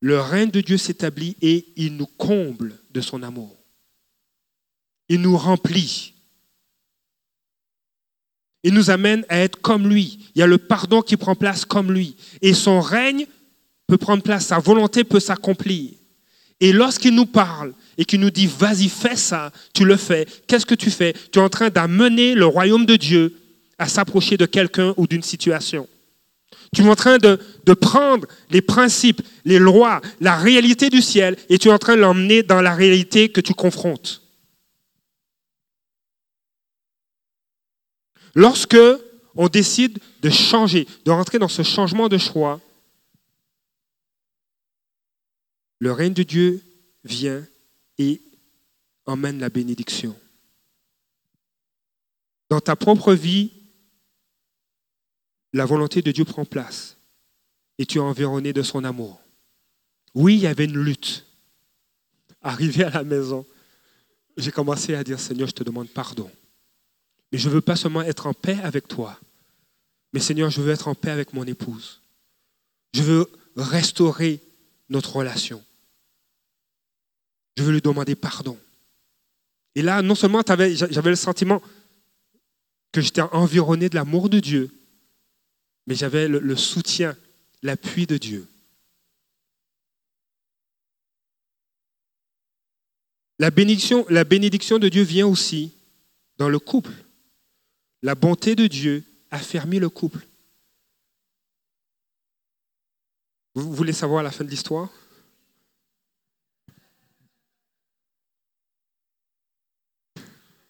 [0.00, 3.56] le règne de Dieu s'établit et il nous comble de son amour.
[5.08, 6.14] Il nous remplit.
[8.62, 10.30] Il nous amène à être comme lui.
[10.34, 12.16] Il y a le pardon qui prend place comme lui.
[12.40, 13.26] Et son règne
[13.86, 15.90] peut prendre place, sa volonté peut s'accomplir.
[16.60, 20.66] Et lorsqu'il nous parle et qu'il nous dit, vas-y, fais ça, tu le fais, qu'est-ce
[20.66, 21.14] que tu fais?
[21.32, 23.34] Tu es en train d'amener le royaume de Dieu
[23.78, 25.88] à s'approcher de quelqu'un ou d'une situation.
[26.72, 27.38] Tu es en train de,
[27.74, 32.00] prendre les principes, les lois, la réalité du ciel et tu es en train de
[32.00, 34.22] l'emmener dans la réalité que tu confrontes.
[38.34, 38.78] Lorsque
[39.34, 42.60] on décide de changer, de rentrer dans ce changement de choix,
[45.80, 46.62] le règne de Dieu
[47.02, 47.44] vient
[47.98, 48.20] et
[49.06, 50.16] emmène la bénédiction.
[52.48, 53.59] Dans ta propre vie,
[55.52, 56.96] la volonté de Dieu prend place
[57.78, 59.20] et tu es environné de son amour.
[60.14, 61.26] Oui, il y avait une lutte.
[62.42, 63.46] Arrivé à la maison,
[64.36, 66.30] j'ai commencé à dire, Seigneur, je te demande pardon.
[67.32, 69.18] Mais je ne veux pas seulement être en paix avec toi,
[70.12, 72.00] mais Seigneur, je veux être en paix avec mon épouse.
[72.94, 74.40] Je veux restaurer
[74.88, 75.62] notre relation
[77.60, 78.58] je veux lui demander pardon.
[79.74, 81.62] Et là, non seulement j'avais le sentiment
[82.90, 84.70] que j'étais environné de l'amour de Dieu,
[85.86, 87.16] mais j'avais le, soutien,
[87.62, 88.46] l'appui de Dieu.
[93.38, 95.72] La bénédiction, de Dieu vient aussi
[96.36, 96.92] dans le couple.
[98.02, 100.26] La bonté de Dieu affermit le couple.
[103.54, 104.90] Vous voulez savoir la fin de l'histoire?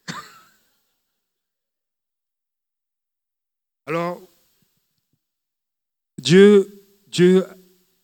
[3.85, 4.21] Alors,
[6.21, 7.43] Dieu, Dieu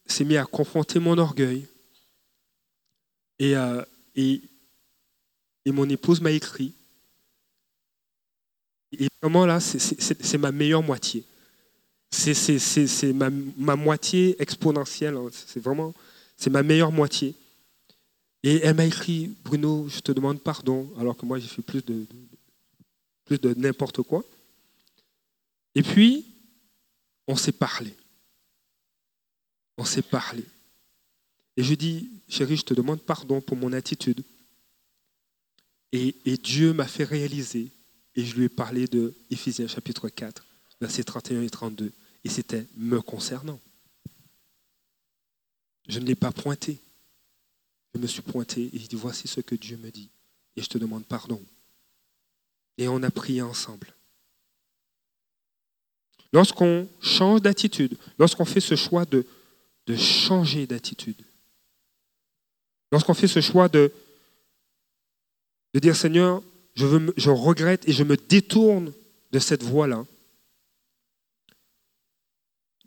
[0.08, 1.68] s'est mis à confronter mon orgueil.
[3.38, 3.84] Et, euh,
[5.68, 6.74] mon épouse m'a écrit.
[8.92, 11.24] Et vraiment là, c'est ma meilleure moitié.
[12.10, 15.16] C'est ma, ma, moitié exponentielle.
[15.16, 15.28] Hein.
[15.32, 15.94] C'est vraiment,
[16.38, 17.36] c'est ma meilleure moitié.
[18.42, 21.86] Et elle m'a écrit, Bruno, je te demande pardon, alors que moi j'ai fait plus
[21.86, 24.24] de n'importe quoi.
[25.76, 26.26] Et puis,
[27.28, 27.94] on s'est parlé.
[29.78, 30.44] On s'est parlé.
[31.56, 34.24] Et je dis, chérie, je te demande pardon pour mon attitude.
[35.92, 36.14] Et,
[36.44, 37.72] Dieu m'a fait réaliser,
[38.16, 40.46] et je lui ai parlé de Éphésiens chapitre 4,
[40.82, 41.92] versets 31 et 32,
[42.24, 43.60] et c'était me concernant.
[45.88, 46.80] Je ne l'ai pas pointé.
[47.96, 50.10] Je me suis pointé et je dit, voici ce que Dieu me dit,
[50.56, 51.42] et je te demande pardon.
[52.78, 53.94] Et on a prié ensemble.
[56.34, 59.26] Lorsqu'on change d'attitude, lorsqu'on fait ce choix de,
[59.88, 61.22] de changer d'attitude,
[62.92, 63.92] lorsqu'on fait ce choix de,
[65.74, 66.44] dire Seigneur,
[66.76, 68.94] je, regrette et je me détourne
[69.32, 70.06] de cette voie-là,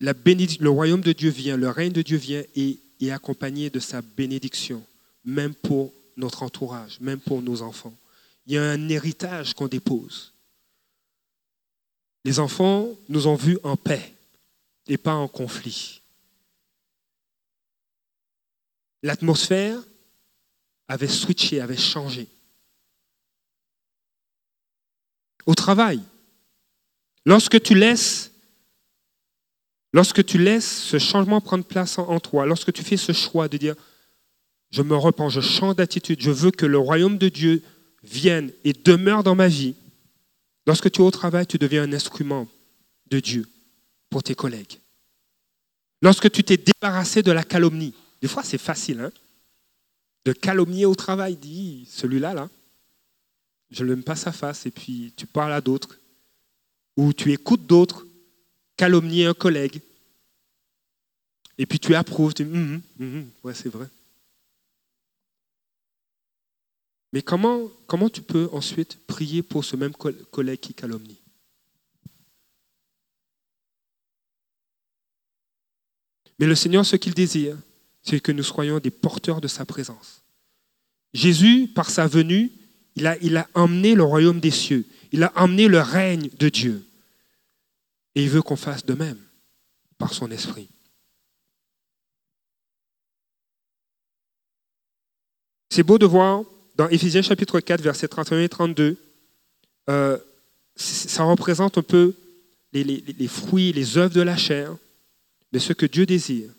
[0.01, 4.03] le royaume de Dieu vient, le règne de Dieu vient et est accompagné de sa
[4.03, 4.85] bénédiction,
[5.25, 7.97] même pour notre entourage, même pour nos enfants.
[8.47, 10.33] Il y a un héritage qu'on dépose.
[12.25, 14.15] Les enfants nous ont vus en paix
[14.87, 16.00] et pas en conflit.
[19.03, 19.79] L'atmosphère
[20.89, 22.29] avait switché, avait changé.
[25.47, 26.01] Au travail,
[27.25, 28.31] lorsque tu laisses,
[29.93, 33.57] lorsque tu laisses ce changement prendre place en, toi, lorsque tu fais ce choix de
[33.57, 33.75] dire,
[34.71, 37.63] je me repens, je change d'attitude, je veux que le royaume de Dieu
[38.03, 39.75] vienne et demeure dans ma vie,
[40.67, 42.47] Lorsque tu es au travail, tu deviens un instrument
[43.11, 43.49] de Dieu
[44.09, 44.79] pour tes collègues.
[46.03, 49.13] Lorsque tu t'es débarrassé de la calomnie, des fois c'est facile, hein,
[50.25, 52.49] de calomnier au travail, dis celui-là, là,
[53.71, 55.99] je ne l'aime pas sa face, et puis tu parles à d'autres,
[56.97, 58.07] ou tu écoutes d'autres
[58.77, 59.81] calomnier un collègue,
[61.59, 62.53] et puis tu approuves, tu dis,
[62.99, 63.89] hum, ouais, c'est vrai.
[67.13, 71.19] Mais comment, comment tu peux ensuite prier pour ce même collègue qui calomnie?
[76.39, 77.59] Mais le Seigneur, ce qu'il désire,
[78.03, 80.23] c'est que nous soyons des porteurs de sa présence.
[81.13, 82.51] Jésus, par sa venue,
[82.97, 84.87] il a, il emmené le royaume des cieux.
[85.13, 86.87] Il a emmené le règne de Dieu.
[88.15, 89.19] Et il veut qu'on fasse de même
[89.99, 90.69] par son esprit.
[95.69, 96.43] C'est beau de voir
[96.81, 98.97] dans Éphésiens chapitre 4, versets 31 et 32,
[99.91, 100.19] euh,
[100.77, 102.15] ça représente un peu
[102.73, 104.75] les, les, fruits, les œuvres de la chair,
[105.53, 106.51] mais ce que Dieu désire,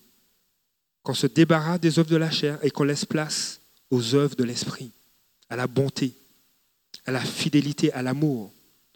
[1.03, 4.43] qu'on se débarrasse des œuvres de la chair et qu'on laisse place aux œuvres de
[4.43, 4.91] l'esprit,
[5.49, 6.13] à la bonté,
[7.05, 8.51] à la fidélité, à l'amour,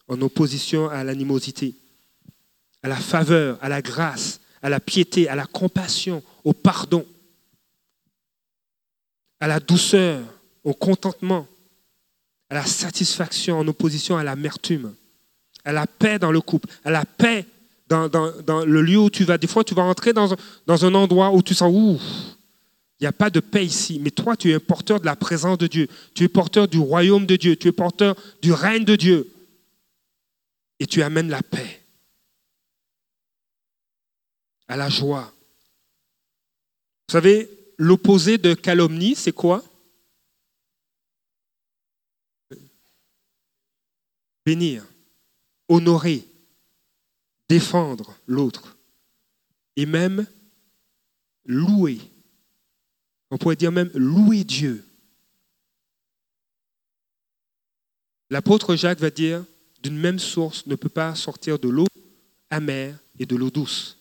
[0.07, 1.73] en opposition à l'animosité,
[2.83, 7.05] à la faveur, à la grâce, à la piété, à la compassion, au pardon,
[9.39, 10.23] à la douceur,
[10.63, 11.47] au contentement,
[12.49, 14.93] à la satisfaction en opposition à l'amertume,
[15.63, 17.45] à la paix dans le couple, à la paix
[17.87, 19.37] dans, le lieu où tu vas.
[19.37, 20.33] Des fois, tu vas entrer dans,
[20.67, 21.99] un endroit où tu sens, ouh,
[22.99, 23.99] il n'y a pas de paix ici.
[23.99, 25.87] Mais toi, tu es porteur de la présence de Dieu.
[26.13, 27.55] Tu es porteur du royaume de Dieu.
[27.55, 29.31] Tu es porteur du règne de Dieu.
[30.79, 31.81] Et tu amènes la paix,
[34.67, 35.31] à la joie.
[37.07, 39.63] Vous savez, l'opposé de calomnie, c'est quoi?
[44.45, 44.83] Bénir,
[45.69, 46.27] honorer,
[47.47, 48.77] défendre l'autre
[49.75, 50.25] et même
[51.45, 51.99] louer.
[53.31, 54.83] On pourrait dire même louer Dieu.
[58.29, 59.45] L'apôtre Jacques va dire,
[59.83, 61.85] d'une même source ne peut pas sortir de l'eau
[62.49, 63.97] amère et de l'eau douce.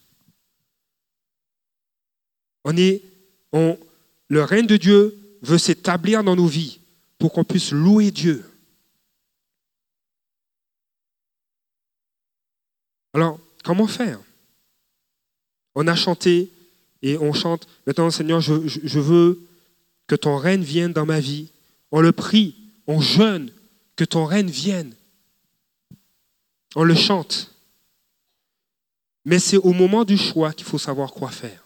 [2.64, 3.02] On est,
[3.52, 3.78] on,
[4.28, 6.80] le règne de Dieu veut s'établir dans nos vies
[7.18, 8.44] pour qu'on puisse louer Dieu.
[13.14, 14.20] Alors, comment faire?
[15.76, 16.50] On a chanté
[17.00, 19.46] et on chante, maintenant Seigneur, je, veux
[20.06, 21.50] que ton règne vienne dans ma vie.
[21.92, 23.52] On le prie, on jeûne,
[23.94, 24.94] que ton règne vienne.
[26.74, 27.54] On le chante.
[29.24, 31.64] Mais c'est au moment du choix qu'il faut savoir quoi faire.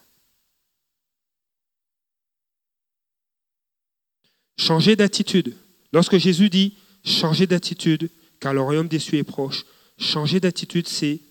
[4.57, 5.55] Changer d'attitude.
[5.93, 9.65] Lorsque Jésus dit changer d'attitude, car le royaume des cieux est proche,
[9.97, 11.21] changer d'attitude, c'est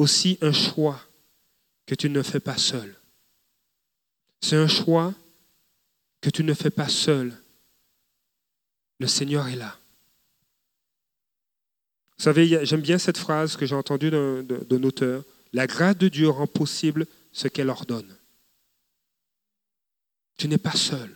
[0.00, 0.98] aussi un choix
[1.84, 2.96] que tu ne fais pas seul.
[4.40, 5.14] C'est un choix
[6.22, 7.36] que tu ne fais pas seul.
[8.98, 9.78] Le Seigneur est là.
[12.16, 15.22] Vous savez, j'aime bien cette phrase que j'ai entendue d'un auteur.
[15.52, 18.16] La grâce de Dieu rend possible ce qu'elle ordonne.
[20.38, 21.14] Tu n'es pas seul.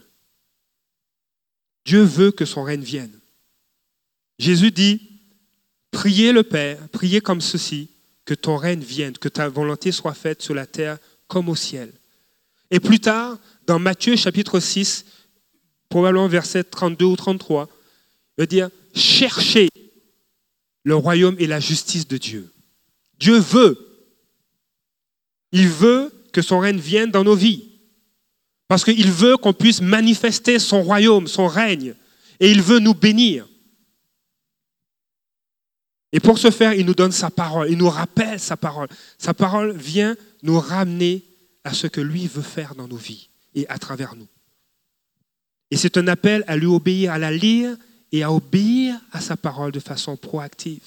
[1.87, 3.19] Dieu veut que son règne vienne.
[4.39, 5.21] Jésus dit,
[5.91, 7.89] priez le Père, priez comme ceci,
[8.25, 11.93] que ton règne vienne, que ta volonté soit faite sur la terre comme au ciel.
[12.71, 15.05] Et plus tard, dans Matthieu chapitre 6,
[15.89, 17.69] probablement verset 32 ou 33,
[18.37, 19.69] il veut dire, cherchez
[20.83, 22.53] le royaume et la justice de Dieu.
[23.19, 23.79] Dieu veut.
[25.53, 27.65] Il veut que son règne vienne dans nos vies.
[28.69, 31.95] Parce qu'il veut qu'on puisse manifester son royaume, son règne.
[32.41, 33.47] Et il veut nous bénir.
[36.15, 38.87] Et pour ce faire, il nous donne sa parole, il nous rappelle sa parole.
[39.19, 41.25] Sa parole vient nous ramener
[41.65, 44.29] à ce que lui veut faire dans nos vies et à travers nous.
[45.73, 47.77] Et c'est un appel à lui obéir, à la lire
[48.13, 50.85] et à obéir à sa parole de façon proactive.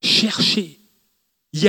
[0.00, 0.78] Chercher.
[1.52, 1.66] C'est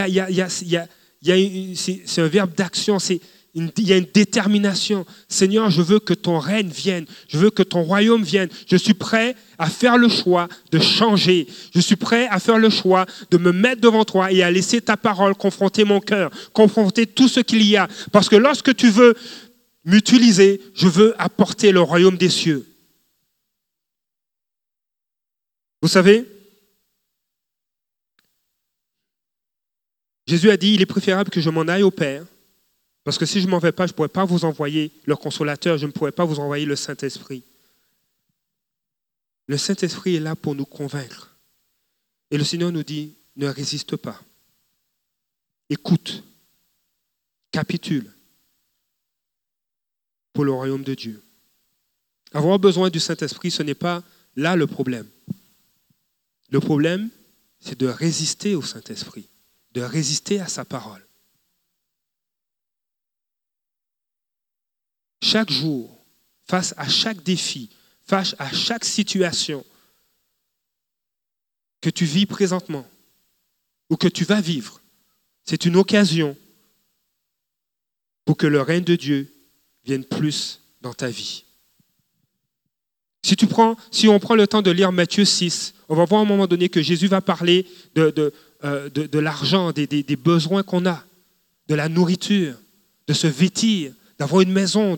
[2.20, 3.22] un verbe d'action, c'est
[3.56, 5.06] il y a une détermination.
[5.28, 7.06] Seigneur, je veux que ton règne vienne.
[7.28, 8.50] Je veux que ton royaume vienne.
[8.68, 11.48] Je suis prêt à faire le choix de changer.
[11.74, 14.82] Je suis prêt à faire le choix de me mettre devant toi et à laisser
[14.82, 17.88] ta parole confronter mon cœur, confronter tout ce qu'il y a.
[18.12, 19.16] Parce que lorsque tu veux
[19.84, 22.66] m'utiliser, je veux apporter le royaume des cieux.
[25.82, 26.26] Vous savez,
[30.28, 32.24] Jésus a dit, il est préférable que je m'en aille au Père
[33.04, 35.16] parce que si je ne m'en vais pas, je ne pourrais pas vous envoyer le
[35.16, 37.44] consolateur, je ne pourrais pas vous envoyer le Saint-Esprit.
[39.48, 41.36] Le Saint-Esprit est là pour nous convaincre.
[42.30, 44.22] Et le Seigneur nous dit, ne résiste pas.
[45.70, 46.24] Écoute,
[47.52, 48.12] capitule
[50.34, 51.22] pour le royaume de Dieu.
[52.34, 54.04] Avoir besoin du Saint-Esprit, ce n'est pas
[54.36, 55.08] là le problème.
[56.50, 57.10] Le problème,
[57.60, 59.28] c'est de résister au Saint-Esprit,
[59.74, 61.04] de résister à sa parole.
[65.22, 65.90] Chaque jour,
[66.46, 67.70] face à chaque défi,
[68.06, 69.66] face à chaque situation
[71.82, 72.88] que tu vis présentement
[73.90, 74.82] ou que tu vas vivre,
[75.46, 76.38] c'est une occasion
[78.26, 79.34] pour que le règne de Dieu
[79.86, 81.46] vienne plus dans ta vie.
[83.22, 86.48] Si, on prend le temps de lire Matthieu 6, on va voir à un moment
[86.48, 87.66] donné que Jésus va parler
[87.96, 91.04] de, euh, l'argent, des, des, besoins qu'on a,
[91.68, 92.56] de la nourriture,
[93.08, 94.98] de se vêtir, d'avoir une maison.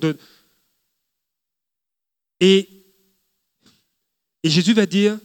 [2.39, 2.67] Et,
[4.43, 5.17] et Jésus va dire,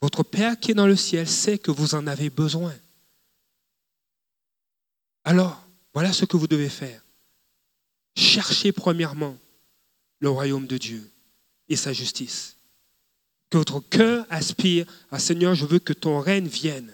[0.00, 2.74] votre Père qui est dans le ciel sait que vous en avez besoin.
[5.24, 7.02] Alors, voilà ce que vous devez faire.
[8.14, 9.36] Cherchez premièrement
[10.20, 11.10] le royaume de Dieu
[11.68, 12.56] et sa justice.
[13.50, 16.92] Que votre cœur aspire à Seigneur, je veux que ton règne vienne.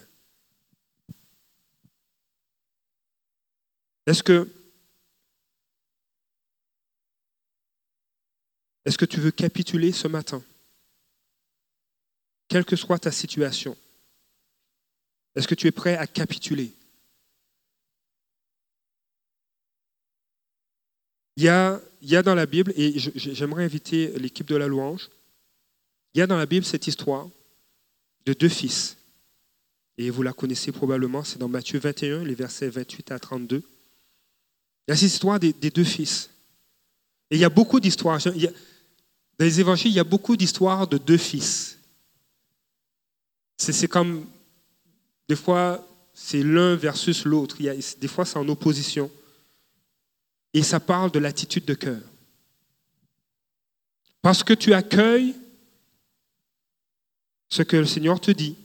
[4.05, 4.49] Est-ce que,
[8.85, 10.43] est-ce que tu veux capituler ce matin?
[12.47, 13.75] Quelle que soit ta situation,
[15.35, 16.71] est-ce que tu es prêt à capituler?
[21.37, 21.81] Il y, a,
[22.23, 25.09] dans la Bible, et j'aimerais inviter l'équipe de la louange,
[26.13, 27.27] il y a dans la Bible cette histoire
[28.25, 28.95] de deux fils.
[29.97, 33.57] Et vous la connaissez probablement, c'est dans Matthieu 21, les versets 28 à 32.
[33.57, 33.63] Il
[34.87, 36.29] y a cette histoire des, deux fils.
[37.31, 38.19] Et il y a beaucoup d'histoires.
[39.37, 41.77] Dans les évangiles, il y a beaucoup d'histoires de deux fils.
[43.57, 44.27] C'est comme,
[45.27, 47.57] des fois, c'est l'un versus l'autre.
[47.57, 49.11] Des fois, c'est en opposition.
[50.53, 52.01] Et ça parle de l'attitude de cœur.
[54.21, 55.35] Parce que tu accueilles
[57.49, 58.55] ce que le Seigneur te dit,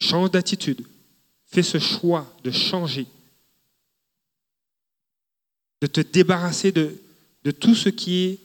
[0.00, 0.84] change d'attitude,
[1.46, 3.06] fais ce choix de changer
[5.82, 6.96] de te débarrasser de,
[7.42, 8.38] de tout ce qui, est,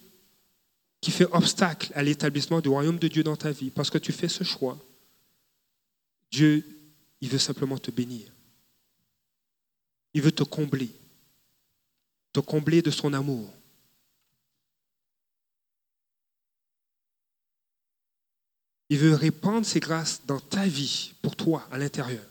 [1.02, 4.12] qui fait obstacle à l'établissement du royaume de Dieu dans ta vie, parce que tu
[4.12, 4.78] fais ce choix.
[6.32, 6.66] Dieu,
[7.22, 8.32] il veut simplement te bénir.
[10.14, 10.90] Il veut te combler,
[12.34, 13.54] te combler de son amour.
[18.90, 22.26] Il veut répandre ses grâces dans ta vie, pour toi, à l'intérieur,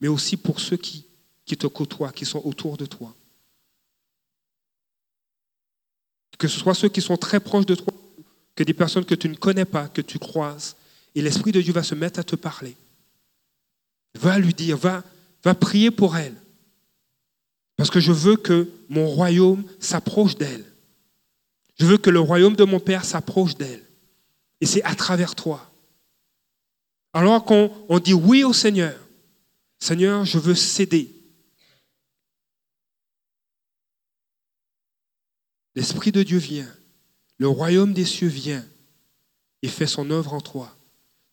[0.00, 1.06] mais aussi pour ceux qui,
[1.44, 3.14] qui te côtoient, qui sont autour de toi.
[6.38, 7.92] que ce soit ceux qui sont très proches de toi,
[8.56, 10.76] que des personnes que tu ne connais pas, que tu croises,
[11.14, 12.76] et l'Esprit de Dieu va se mettre à te parler.
[14.18, 15.02] Va lui dire, va,
[15.54, 16.34] prier pour elle.
[17.76, 20.64] Parce que je veux que mon royaume s'approche d'elle.
[21.78, 23.84] Je veux que le royaume de mon Père s'approche d'elle.
[24.62, 25.70] Et c'est à travers toi.
[27.12, 28.98] Alors qu'on on dit oui au Seigneur,
[29.78, 31.14] Seigneur, je veux céder.
[35.74, 36.70] L'Esprit de Dieu vient,
[37.38, 38.64] le royaume des cieux vient
[39.62, 40.74] et fait son œuvre en toi.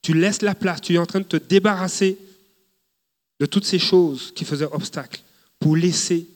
[0.01, 2.17] Tu laisses la place, tu es en train de te débarrasser
[3.39, 5.21] de toutes ces choses qui faisaient obstacle
[5.59, 6.27] pour laisser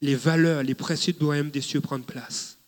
[0.00, 2.58] les valeurs, les principes du royaume des cieux prendre place.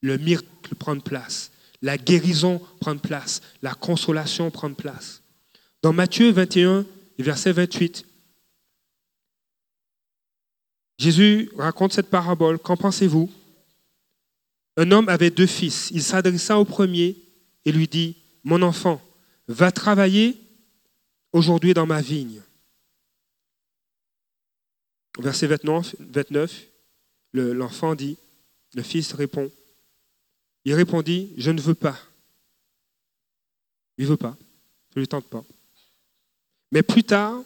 [0.00, 1.50] Le miracle prendre place.
[1.82, 3.40] La guérison prendre place.
[3.62, 5.22] La consolation prendre place.
[5.82, 6.86] Dans Matthieu 21,
[7.18, 8.04] verset 28,
[10.98, 12.58] Jésus raconte cette parabole.
[12.58, 13.30] Qu'en pensez-vous?
[14.76, 15.90] Un homme avait deux fils.
[15.92, 17.16] Il s'adressa au premier
[17.64, 19.00] et lui dit, Mon enfant,
[19.50, 20.40] va travailler
[21.32, 22.40] aujourd'hui dans ma vigne.
[25.18, 26.66] Verset 29,
[27.32, 28.16] l'enfant dit,
[28.74, 29.50] le fils répond,
[30.64, 31.98] il répondit, je ne veux pas.
[33.98, 34.36] Il ne veut pas,
[34.90, 35.44] je ne lui tente pas.
[36.70, 37.42] Mais plus tard,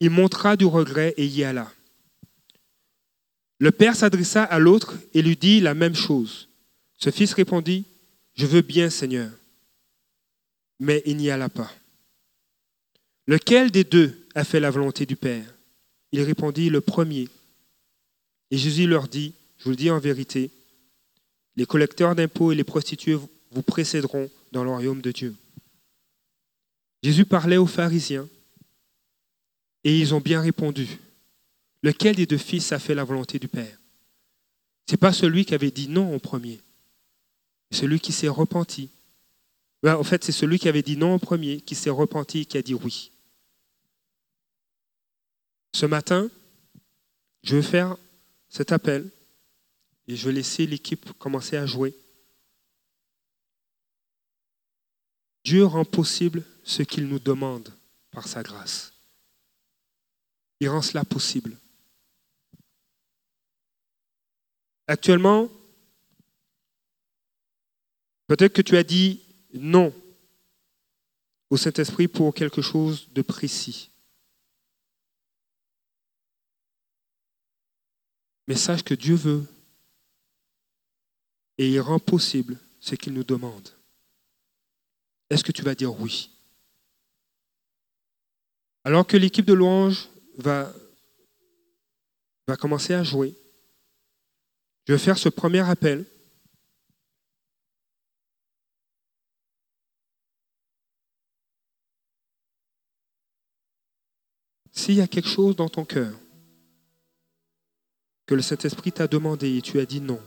[0.00, 1.70] il montra du regret et y alla.
[3.62, 6.48] Le père s'adressa à l'autre et lui dit la même chose.
[6.98, 7.84] Ce fils répondit,
[8.34, 9.30] Je veux bien, Seigneur.
[10.80, 11.72] Mais il n'y alla pas.
[13.28, 15.44] Lequel des deux a fait la volonté du Père?
[16.10, 17.28] Il répondit, Le premier.
[18.50, 20.50] Et Jésus leur dit, Je vous le dis en vérité,
[21.54, 23.20] les collecteurs d'impôts et les prostituées
[23.52, 25.36] vous précéderont dans le royaume de Dieu.
[27.04, 28.28] Jésus parlait aux pharisiens
[29.84, 30.98] et ils ont bien répondu.
[31.82, 33.78] Lequel des deux fils a fait la volonté du Père?
[34.86, 36.60] Ce n'est pas celui qui avait dit non au premier,
[37.70, 38.90] celui qui s'est repenti.
[39.84, 42.58] en fait, c'est celui qui avait dit non au premier, qui s'est repenti et qui
[42.58, 43.10] a dit oui.
[45.74, 46.30] Ce matin,
[47.42, 47.96] je vais faire
[48.48, 49.10] cet appel
[50.06, 51.96] et je vais laisser l'équipe commencer à jouer.
[55.44, 57.72] Dieu rend possible ce qu'il nous demande
[58.10, 58.92] par sa grâce.
[60.60, 61.56] Il rend cela possible.
[64.92, 65.48] Actuellement,
[68.26, 69.22] peut-être que tu as dit
[69.54, 69.90] non
[71.48, 73.90] au Saint-Esprit pour quelque chose de précis.
[78.46, 79.46] Mais sache que Dieu veut
[81.56, 83.70] et il rend possible ce qu'il nous demande,
[85.30, 86.28] est-ce que tu vas dire oui?
[88.84, 90.70] Alors que l'équipe de louange va,
[92.46, 93.34] va commencer à jouer,
[94.86, 96.04] je vais faire ce premier appel.
[104.72, 106.18] S'il y a quelque chose dans ton cœur
[108.26, 110.20] que le Saint-Esprit t'a demandé et tu as dit non,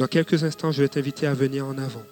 [0.00, 2.02] dans quelques instants, je vais t'inviter à venir en avant.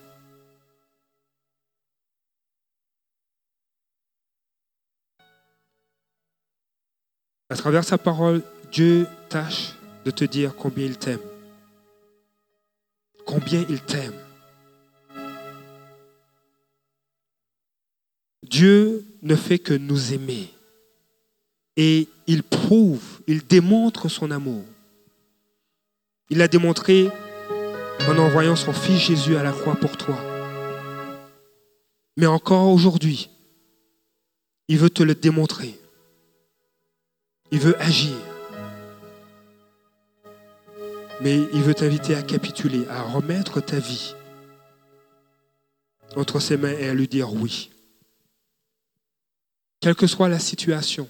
[7.48, 11.20] À travers sa parole, Dieu tâche de te dire combien il t'aime.
[13.24, 14.14] Combien il t'aime.
[18.42, 20.48] Dieu ne fait que nous aimer.
[21.76, 24.64] Et il prouve, il démontre son amour.
[26.30, 27.08] Il a démontré
[28.06, 30.18] en envoyant son Fils Jésus à la croix pour toi.
[32.16, 33.30] Mais encore aujourd'hui,
[34.66, 35.78] il veut te le démontrer.
[37.50, 38.16] Il veut agir.
[41.20, 44.14] Mais il veut t'inviter à capituler, à remettre ta vie
[46.16, 47.70] entre ses mains et à lui dire oui.
[49.80, 51.08] Quelle que soit la situation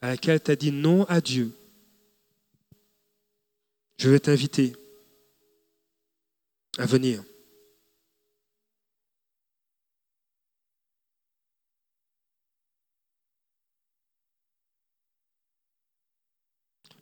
[0.00, 1.52] à laquelle tu as dit non à Dieu,
[3.98, 4.74] je vais t'inviter
[6.78, 7.22] à venir.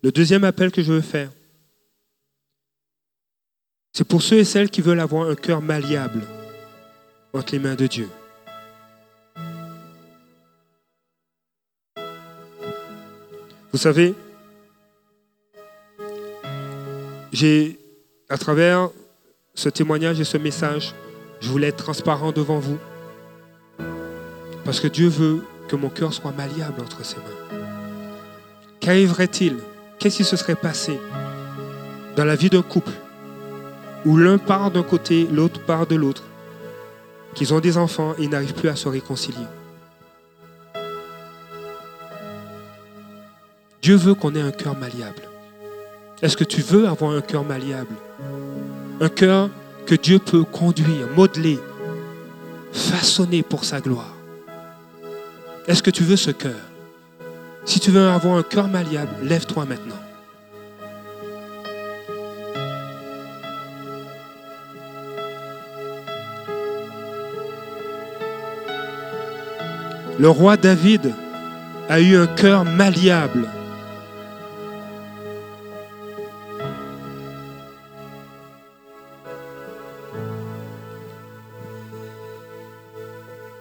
[0.03, 1.31] Le deuxième appel que je veux faire,
[4.01, 6.23] c'est pour ceux et celles qui veulent avoir un cœur malléable
[7.35, 8.09] entre les mains de Dieu.
[13.71, 14.15] Vous savez,
[17.31, 17.79] j'ai,
[18.31, 18.89] à travers
[19.55, 20.95] ce témoignage et ce message,
[21.43, 22.79] je voulais être transparent devant vous.
[24.65, 27.59] Parce que Dieu veut que mon cœur soit malléable entre ses mains.
[28.81, 29.59] Qu'arriverait-il?
[29.99, 30.99] Qu'est-ce qui se serait passé
[32.17, 32.93] dans la vie d'un couple
[34.05, 36.23] où l'un part d'un côté, l'autre part de l'autre,
[37.35, 39.47] qu'ils ont des enfants et n'arrivent plus à se réconcilier
[43.83, 45.23] Dieu veut qu'on ait un cœur malléable.
[46.21, 47.95] Est-ce que tu veux avoir un cœur malléable?
[49.01, 49.49] Un cœur
[49.87, 51.59] que Dieu peut conduire, modeler,
[52.73, 54.15] façonner pour sa gloire.
[55.67, 56.61] Est-ce que tu veux ce cœur?
[57.65, 59.97] Si tu veux avoir un cœur malléable, lève-toi maintenant.
[70.21, 71.15] Le roi David
[71.89, 73.49] a eu un cœur malléable.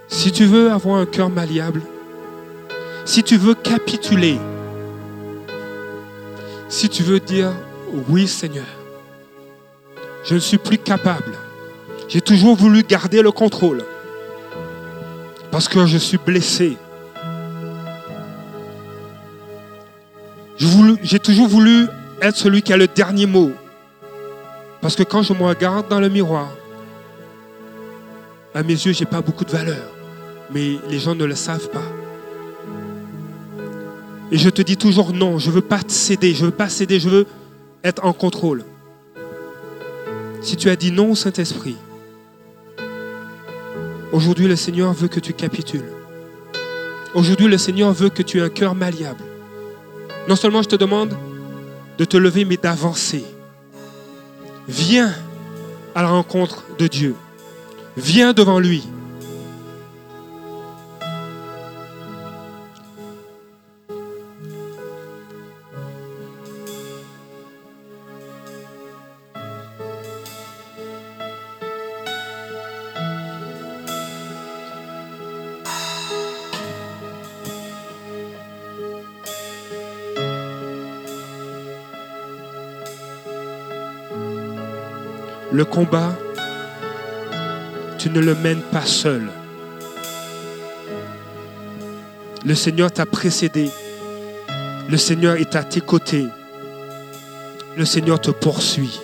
[0.09, 1.81] Si tu veux avoir un cœur malléable,
[3.05, 4.37] si tu veux capituler,
[6.67, 7.53] si tu veux dire
[8.09, 8.65] oui Seigneur,
[10.25, 11.37] je ne suis plus capable.
[12.09, 13.85] J'ai toujours voulu garder le contrôle
[15.51, 16.77] parce que je suis blessé.
[21.03, 21.87] J'ai toujours voulu
[22.21, 23.51] être celui qui a le dernier mot.
[24.81, 26.49] Parce que quand je me regarde dans le miroir,
[28.53, 29.89] à mes yeux, je n'ai pas beaucoup de valeur
[30.51, 31.83] mais les gens ne le savent pas.
[34.31, 36.55] Et je te dis toujours non, je ne veux pas te céder, je ne veux
[36.55, 37.25] pas céder, je veux
[37.83, 38.63] être en contrôle.
[40.41, 41.75] Si tu as dit non au Saint-Esprit,
[44.11, 45.89] aujourd'hui le Seigneur veut que tu capitules.
[47.13, 49.23] Aujourd'hui le Seigneur veut que tu aies un cœur malléable.
[50.27, 51.17] Non seulement je te demande
[51.97, 53.25] de te lever, mais d'avancer.
[54.67, 55.13] Viens
[55.95, 57.15] à la rencontre de Dieu.
[57.97, 58.87] Viens devant lui.
[85.59, 86.15] Le combat,
[87.97, 89.29] tu ne le mènes pas seul.
[92.45, 93.69] Le Seigneur t'a précédé.
[94.87, 96.27] Le Seigneur est à tes côtés.
[97.75, 99.01] Le Seigneur te poursuit.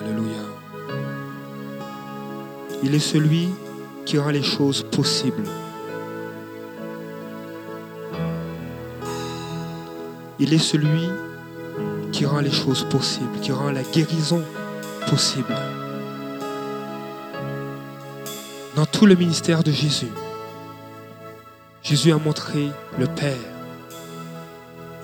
[0.00, 0.42] Alléluia.
[2.82, 3.50] Il est celui
[4.04, 5.44] qui rend les choses possibles.
[10.38, 11.08] Il est celui
[12.12, 14.42] qui rend les choses possibles, qui rend la guérison
[15.08, 15.54] possible.
[18.76, 20.10] Dans tout le ministère de Jésus,
[21.82, 23.36] Jésus a montré le Père.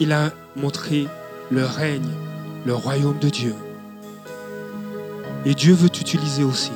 [0.01, 1.07] Il a montré
[1.51, 2.11] le règne,
[2.65, 3.55] le royaume de Dieu.
[5.45, 6.73] Et Dieu veut t'utiliser aussi.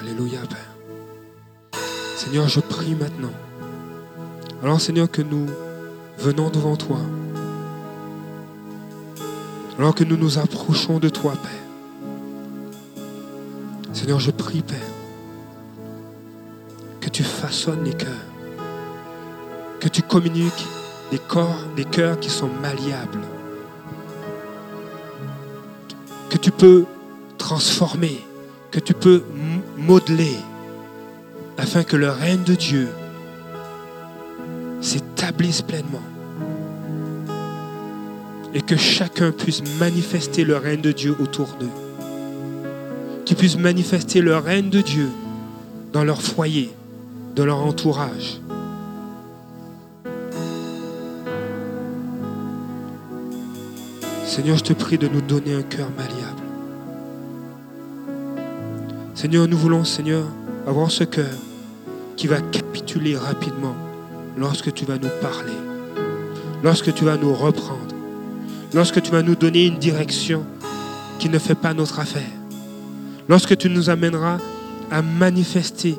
[0.00, 1.80] Alléluia, Père.
[2.16, 3.32] Seigneur, je prie maintenant.
[4.60, 5.46] Alors, Seigneur, que nous
[6.18, 6.98] venons devant toi.
[9.78, 13.02] Alors que nous nous approchons de toi, Père.
[13.92, 14.78] Seigneur, je prie, Père,
[17.00, 18.26] que tu façonnes les cœurs,
[19.78, 20.66] que tu communiques
[21.12, 23.20] des corps, des cœurs qui sont malléables,
[26.30, 26.84] que tu peux
[27.38, 28.20] transformer,
[28.72, 29.22] que tu peux
[29.76, 30.36] modeler,
[31.56, 32.88] afin que le règne de Dieu
[35.32, 36.02] pleinement
[38.54, 41.68] et que chacun puisse manifester le règne de Dieu autour d'eux.
[43.24, 45.10] Qu'ils puissent manifester le règne de Dieu
[45.92, 46.70] dans leur foyer,
[47.34, 48.40] dans leur entourage.
[54.24, 56.42] Seigneur, je te prie de nous donner un cœur malléable.
[59.14, 60.24] Seigneur, nous voulons, Seigneur,
[60.66, 61.26] avoir ce cœur
[62.16, 63.74] qui va capituler rapidement
[64.38, 65.52] lorsque tu vas nous parler,
[66.62, 67.94] lorsque tu vas nous reprendre,
[68.72, 70.44] lorsque tu vas nous donner une direction
[71.18, 72.22] qui ne fait pas notre affaire,
[73.28, 74.38] lorsque tu nous amèneras
[74.90, 75.98] à manifester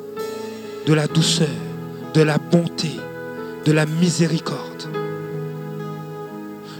[0.86, 1.48] de la douceur,
[2.14, 2.90] de la bonté,
[3.66, 4.88] de la miséricorde,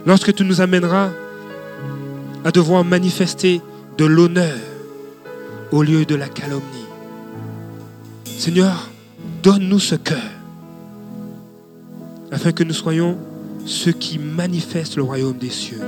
[0.07, 1.11] lorsque tu nous amèneras
[2.45, 3.61] à devoir manifester
[3.99, 4.57] de l'honneur
[5.73, 6.65] au lieu de la calomnie.
[8.25, 8.89] Seigneur,
[9.43, 10.40] donne-nous ce cœur
[12.31, 13.19] afin que nous soyons
[13.67, 15.81] ceux qui manifestent le royaume des cieux.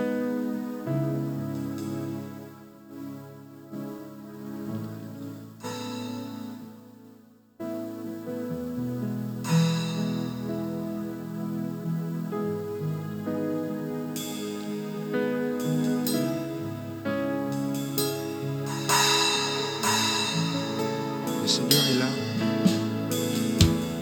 [21.42, 22.06] Le Seigneur est là.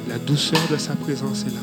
[0.09, 1.61] La douceur de sa présence est là.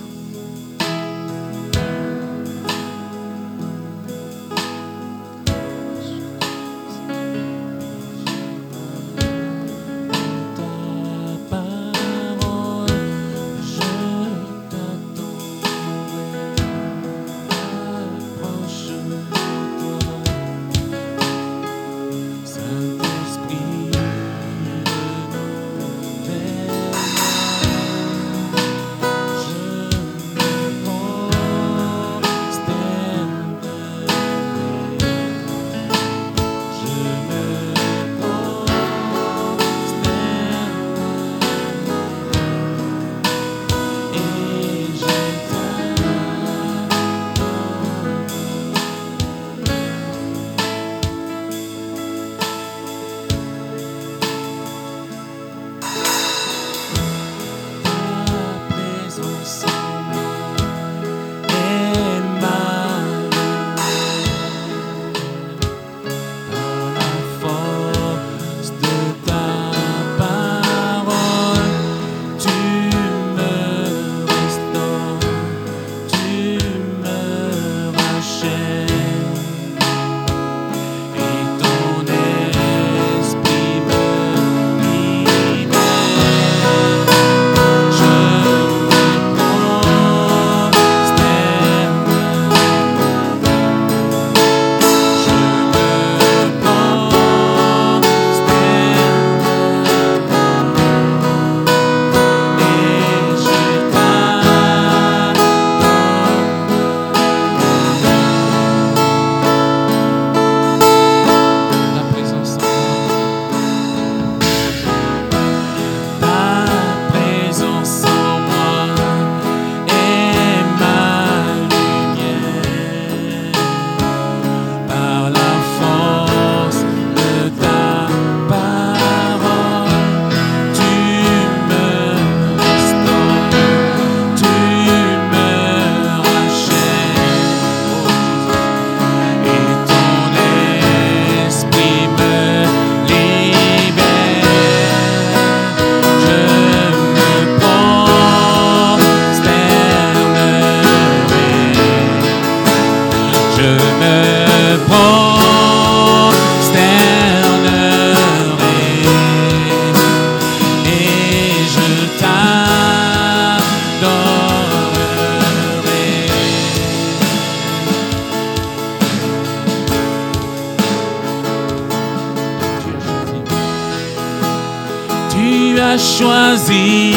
[176.18, 177.12] Choisi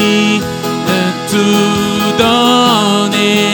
[0.89, 3.50] de tout donner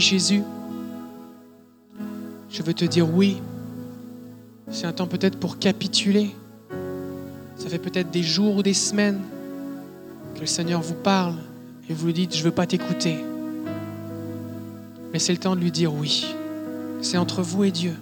[0.00, 0.42] Jésus.
[2.50, 3.40] Je veux te dire oui.
[4.70, 6.34] C'est un temps peut-être pour capituler.
[7.56, 9.20] Ça fait peut-être des jours ou des semaines
[10.34, 11.34] que le Seigneur vous parle
[11.88, 13.16] et vous lui dites, je ne veux pas t'écouter.
[15.12, 16.34] Mais c'est le temps de lui dire oui.
[17.00, 17.94] C'est entre vous et Dieu.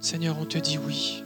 [0.00, 1.24] Seigneur, on te dit oui.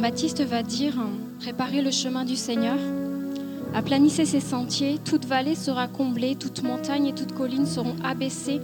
[0.00, 0.94] Jean-Baptiste va dire
[1.40, 2.78] Préparez le chemin du Seigneur,
[3.74, 8.62] aplanissez ses sentiers, toute vallée sera comblée, toute montagne et toute colline seront abaissées,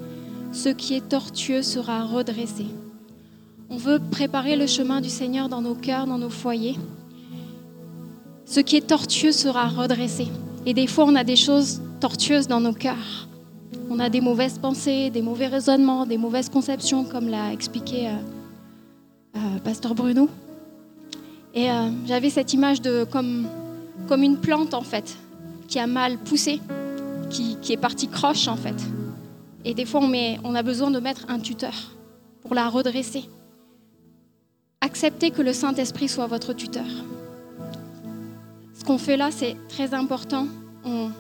[0.53, 2.65] ce qui est tortueux sera redressé.
[3.69, 6.79] On veut préparer le chemin du Seigneur dans nos cœurs, dans nos foyers.
[8.47, 10.29] Ce qui est tortueux sera redressé.
[10.65, 13.29] Et des fois, on a des choses tortueuses dans nos cœurs.
[13.91, 18.13] On a des mauvaises pensées, des mauvais raisonnements, des mauvaises conceptions, comme l'a expliqué euh,
[19.37, 20.31] euh, Pasteur Bruno.
[21.55, 23.47] Et euh, j'avais cette image de comme,
[24.09, 25.17] comme une plante en fait,
[25.69, 26.61] qui a mal poussé,
[27.31, 28.77] qui, qui est partie croche en fait.
[29.65, 31.75] Et des fois, on, met, on a besoin de mettre un tuteur
[32.43, 33.25] pour la redresser.
[34.81, 36.87] Acceptez que le Saint-Esprit soit votre tuteur.
[38.75, 40.47] Ce qu'on fait là, c'est très important.
[40.85, 41.11] On,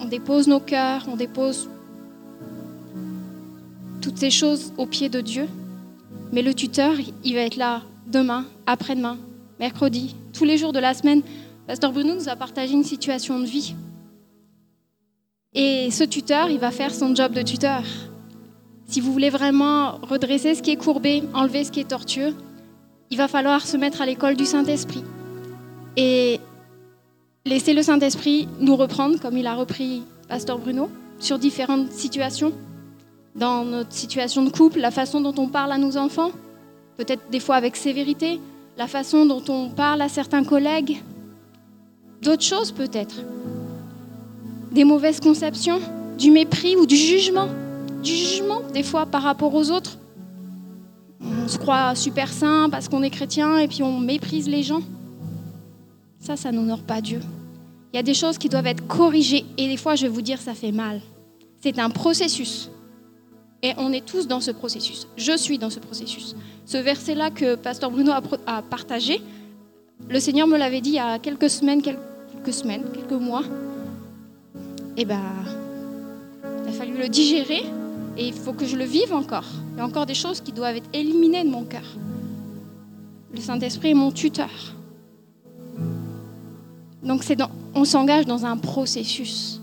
[0.00, 1.68] on dépose nos cœurs, on dépose
[4.00, 5.46] toutes ces choses aux pieds de Dieu.
[6.32, 9.18] Mais le tuteur, il va être là demain, après-demain,
[9.58, 11.22] mercredi, tous les jours de la semaine.
[11.66, 13.74] Pasteur Bruno nous a partagé une situation de vie.
[15.54, 17.82] Et ce tuteur, il va faire son job de tuteur.
[18.86, 22.34] Si vous voulez vraiment redresser ce qui est courbé, enlever ce qui est tortueux,
[23.10, 25.04] il va falloir se mettre à l'école du Saint-Esprit.
[25.96, 26.40] Et
[27.44, 32.52] laisser le Saint-Esprit nous reprendre, comme il a repris Pasteur Bruno, sur différentes situations.
[33.34, 36.30] Dans notre situation de couple, la façon dont on parle à nos enfants,
[36.96, 38.40] peut-être des fois avec sévérité,
[38.76, 41.02] la façon dont on parle à certains collègues,
[42.22, 43.22] d'autres choses peut-être,
[44.70, 45.80] des mauvaises conceptions,
[46.18, 47.48] du mépris ou du jugement,
[48.02, 49.98] du jugement des fois par rapport aux autres.
[51.20, 54.82] On se croit super saint parce qu'on est chrétien et puis on méprise les gens.
[56.18, 57.20] Ça, ça n'honore pas Dieu.
[57.92, 60.22] Il y a des choses qui doivent être corrigées et des fois, je vais vous
[60.22, 61.00] dire, ça fait mal.
[61.60, 62.70] C'est un processus.
[63.62, 65.06] Et on est tous dans ce processus.
[65.16, 66.34] Je suis dans ce processus.
[66.66, 68.12] Ce verset-là que Pasteur Bruno
[68.46, 69.22] a, partagé,
[70.08, 73.44] le Seigneur me l'avait dit il y a quelques semaines, quelques semaines, quelques mois.
[74.96, 75.20] Et ben,
[76.64, 77.62] il a fallu le digérer
[78.16, 79.46] et il faut que je le vive encore.
[79.74, 81.86] Il y a encore des choses qui doivent être éliminées de mon cœur.
[83.32, 84.50] Le Saint-Esprit est mon tuteur.
[87.02, 87.22] Donc
[87.74, 89.60] on s'engage dans un processus.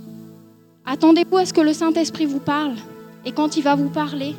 [0.86, 2.76] Attendez-vous à ce que le Saint-Esprit vous parle.
[3.26, 4.36] Et quand il va vous parler,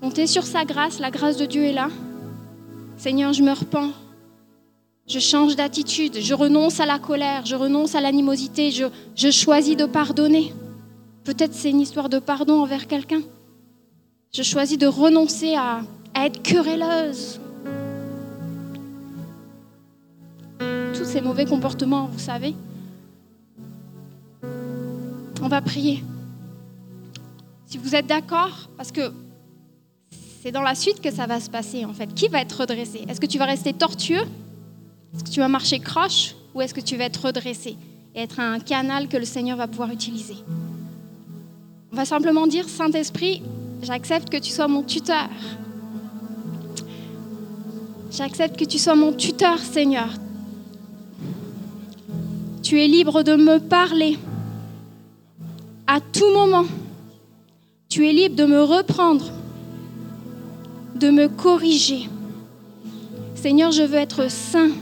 [0.00, 1.88] comptez sur sa grâce, la grâce de Dieu est là.
[2.96, 3.92] Seigneur, je me repens.
[5.06, 9.86] Je change d'attitude, je renonce à la colère, je renonce à l'animosité, je, choisis de
[9.86, 10.52] pardonner.
[11.24, 13.22] Peut-être c'est une histoire de pardon envers quelqu'un.
[14.34, 15.80] Je choisis de renoncer à
[16.14, 17.40] être querelleuse.
[20.94, 22.54] Tous ces mauvais comportements, vous savez.
[25.40, 26.02] On va prier.
[27.68, 29.12] Si vous êtes d'accord, parce que
[30.42, 32.14] c'est dans la suite que ça va se passer en fait.
[32.14, 33.04] Qui va être redressé?
[33.06, 34.24] Est-ce que tu vas rester tortueux?
[35.14, 36.34] Est-ce que tu vas marcher croche?
[36.54, 37.76] Ou est-ce que tu vas être redressé
[38.14, 40.36] et être un canal que le Seigneur va pouvoir utiliser?
[41.92, 43.42] On va simplement dire Saint-Esprit,
[43.82, 45.28] j'accepte que tu sois mon tuteur.
[48.10, 50.08] J'accepte que tu sois mon tuteur, Seigneur.
[52.62, 54.18] Tu es libre de me parler
[55.86, 56.64] à tout moment.
[57.88, 59.24] Tu es libre de me reprendre,
[60.94, 62.10] de me corriger.
[63.34, 64.72] Seigneur, je veux être saint.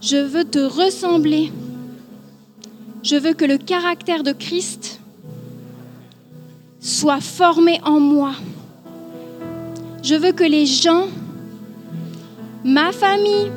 [0.00, 1.50] Je veux te ressembler.
[3.02, 5.00] Je veux que le caractère de Christ
[6.80, 8.34] soit formé en moi.
[10.04, 11.06] Je veux que les gens,
[12.64, 13.50] ma famille,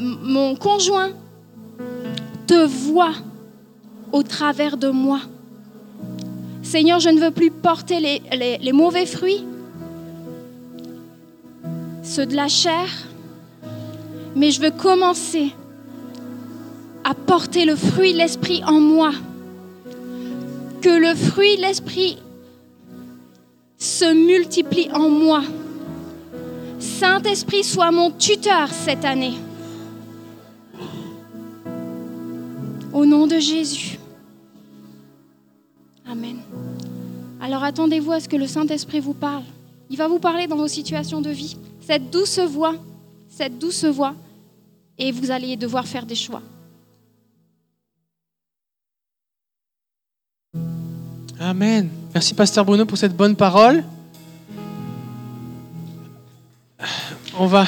[0.00, 1.10] mon conjoint,
[2.46, 3.16] te voient
[4.12, 5.20] au travers de moi.
[6.68, 9.42] Seigneur, je ne veux plus porter les, mauvais fruits,
[12.02, 12.86] ceux de la chair,
[14.36, 15.54] mais je veux commencer
[17.04, 19.12] à porter le fruit de l'Esprit en moi.
[20.82, 22.18] Que le fruit de l'Esprit
[23.78, 25.44] se multiplie en moi.
[26.78, 29.38] Saint-Esprit, sois mon tuteur cette année.
[32.92, 33.97] Au nom de Jésus.
[36.10, 36.38] Amen.
[37.40, 39.42] Alors attendez-vous à ce que le Saint-Esprit vous parle.
[39.90, 41.56] Il va vous parler dans vos situations de vie.
[41.80, 42.74] Cette douce voix,
[43.28, 44.14] cette douce voix,
[44.98, 46.42] et vous allez devoir faire des choix.
[51.40, 51.88] Amen.
[52.12, 53.84] Merci Pasteur Bruno pour cette bonne parole.
[57.38, 57.66] On va...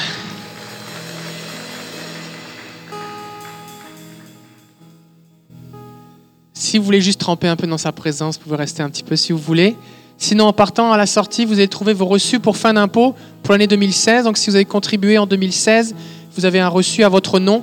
[6.71, 9.03] Si vous voulez juste tremper un peu dans sa présence, vous pouvez rester un petit
[9.03, 9.75] peu si vous voulez.
[10.17, 13.13] Sinon, en partant à la sortie, vous allez trouver vos reçus pour fin d'impôt
[13.43, 14.23] pour l'année 2016.
[14.23, 15.93] Donc, si vous avez contribué en 2016,
[16.33, 17.61] vous avez un reçu à votre nom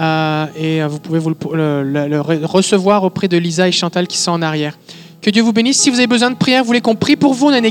[0.00, 4.76] euh, et vous pouvez le, recevoir auprès de Lisa et Chantal qui sont en arrière.
[5.22, 5.78] Que Dieu vous bénisse.
[5.78, 7.60] Si vous avez besoin de prière, vous voulez qu'on prie pour vous, on a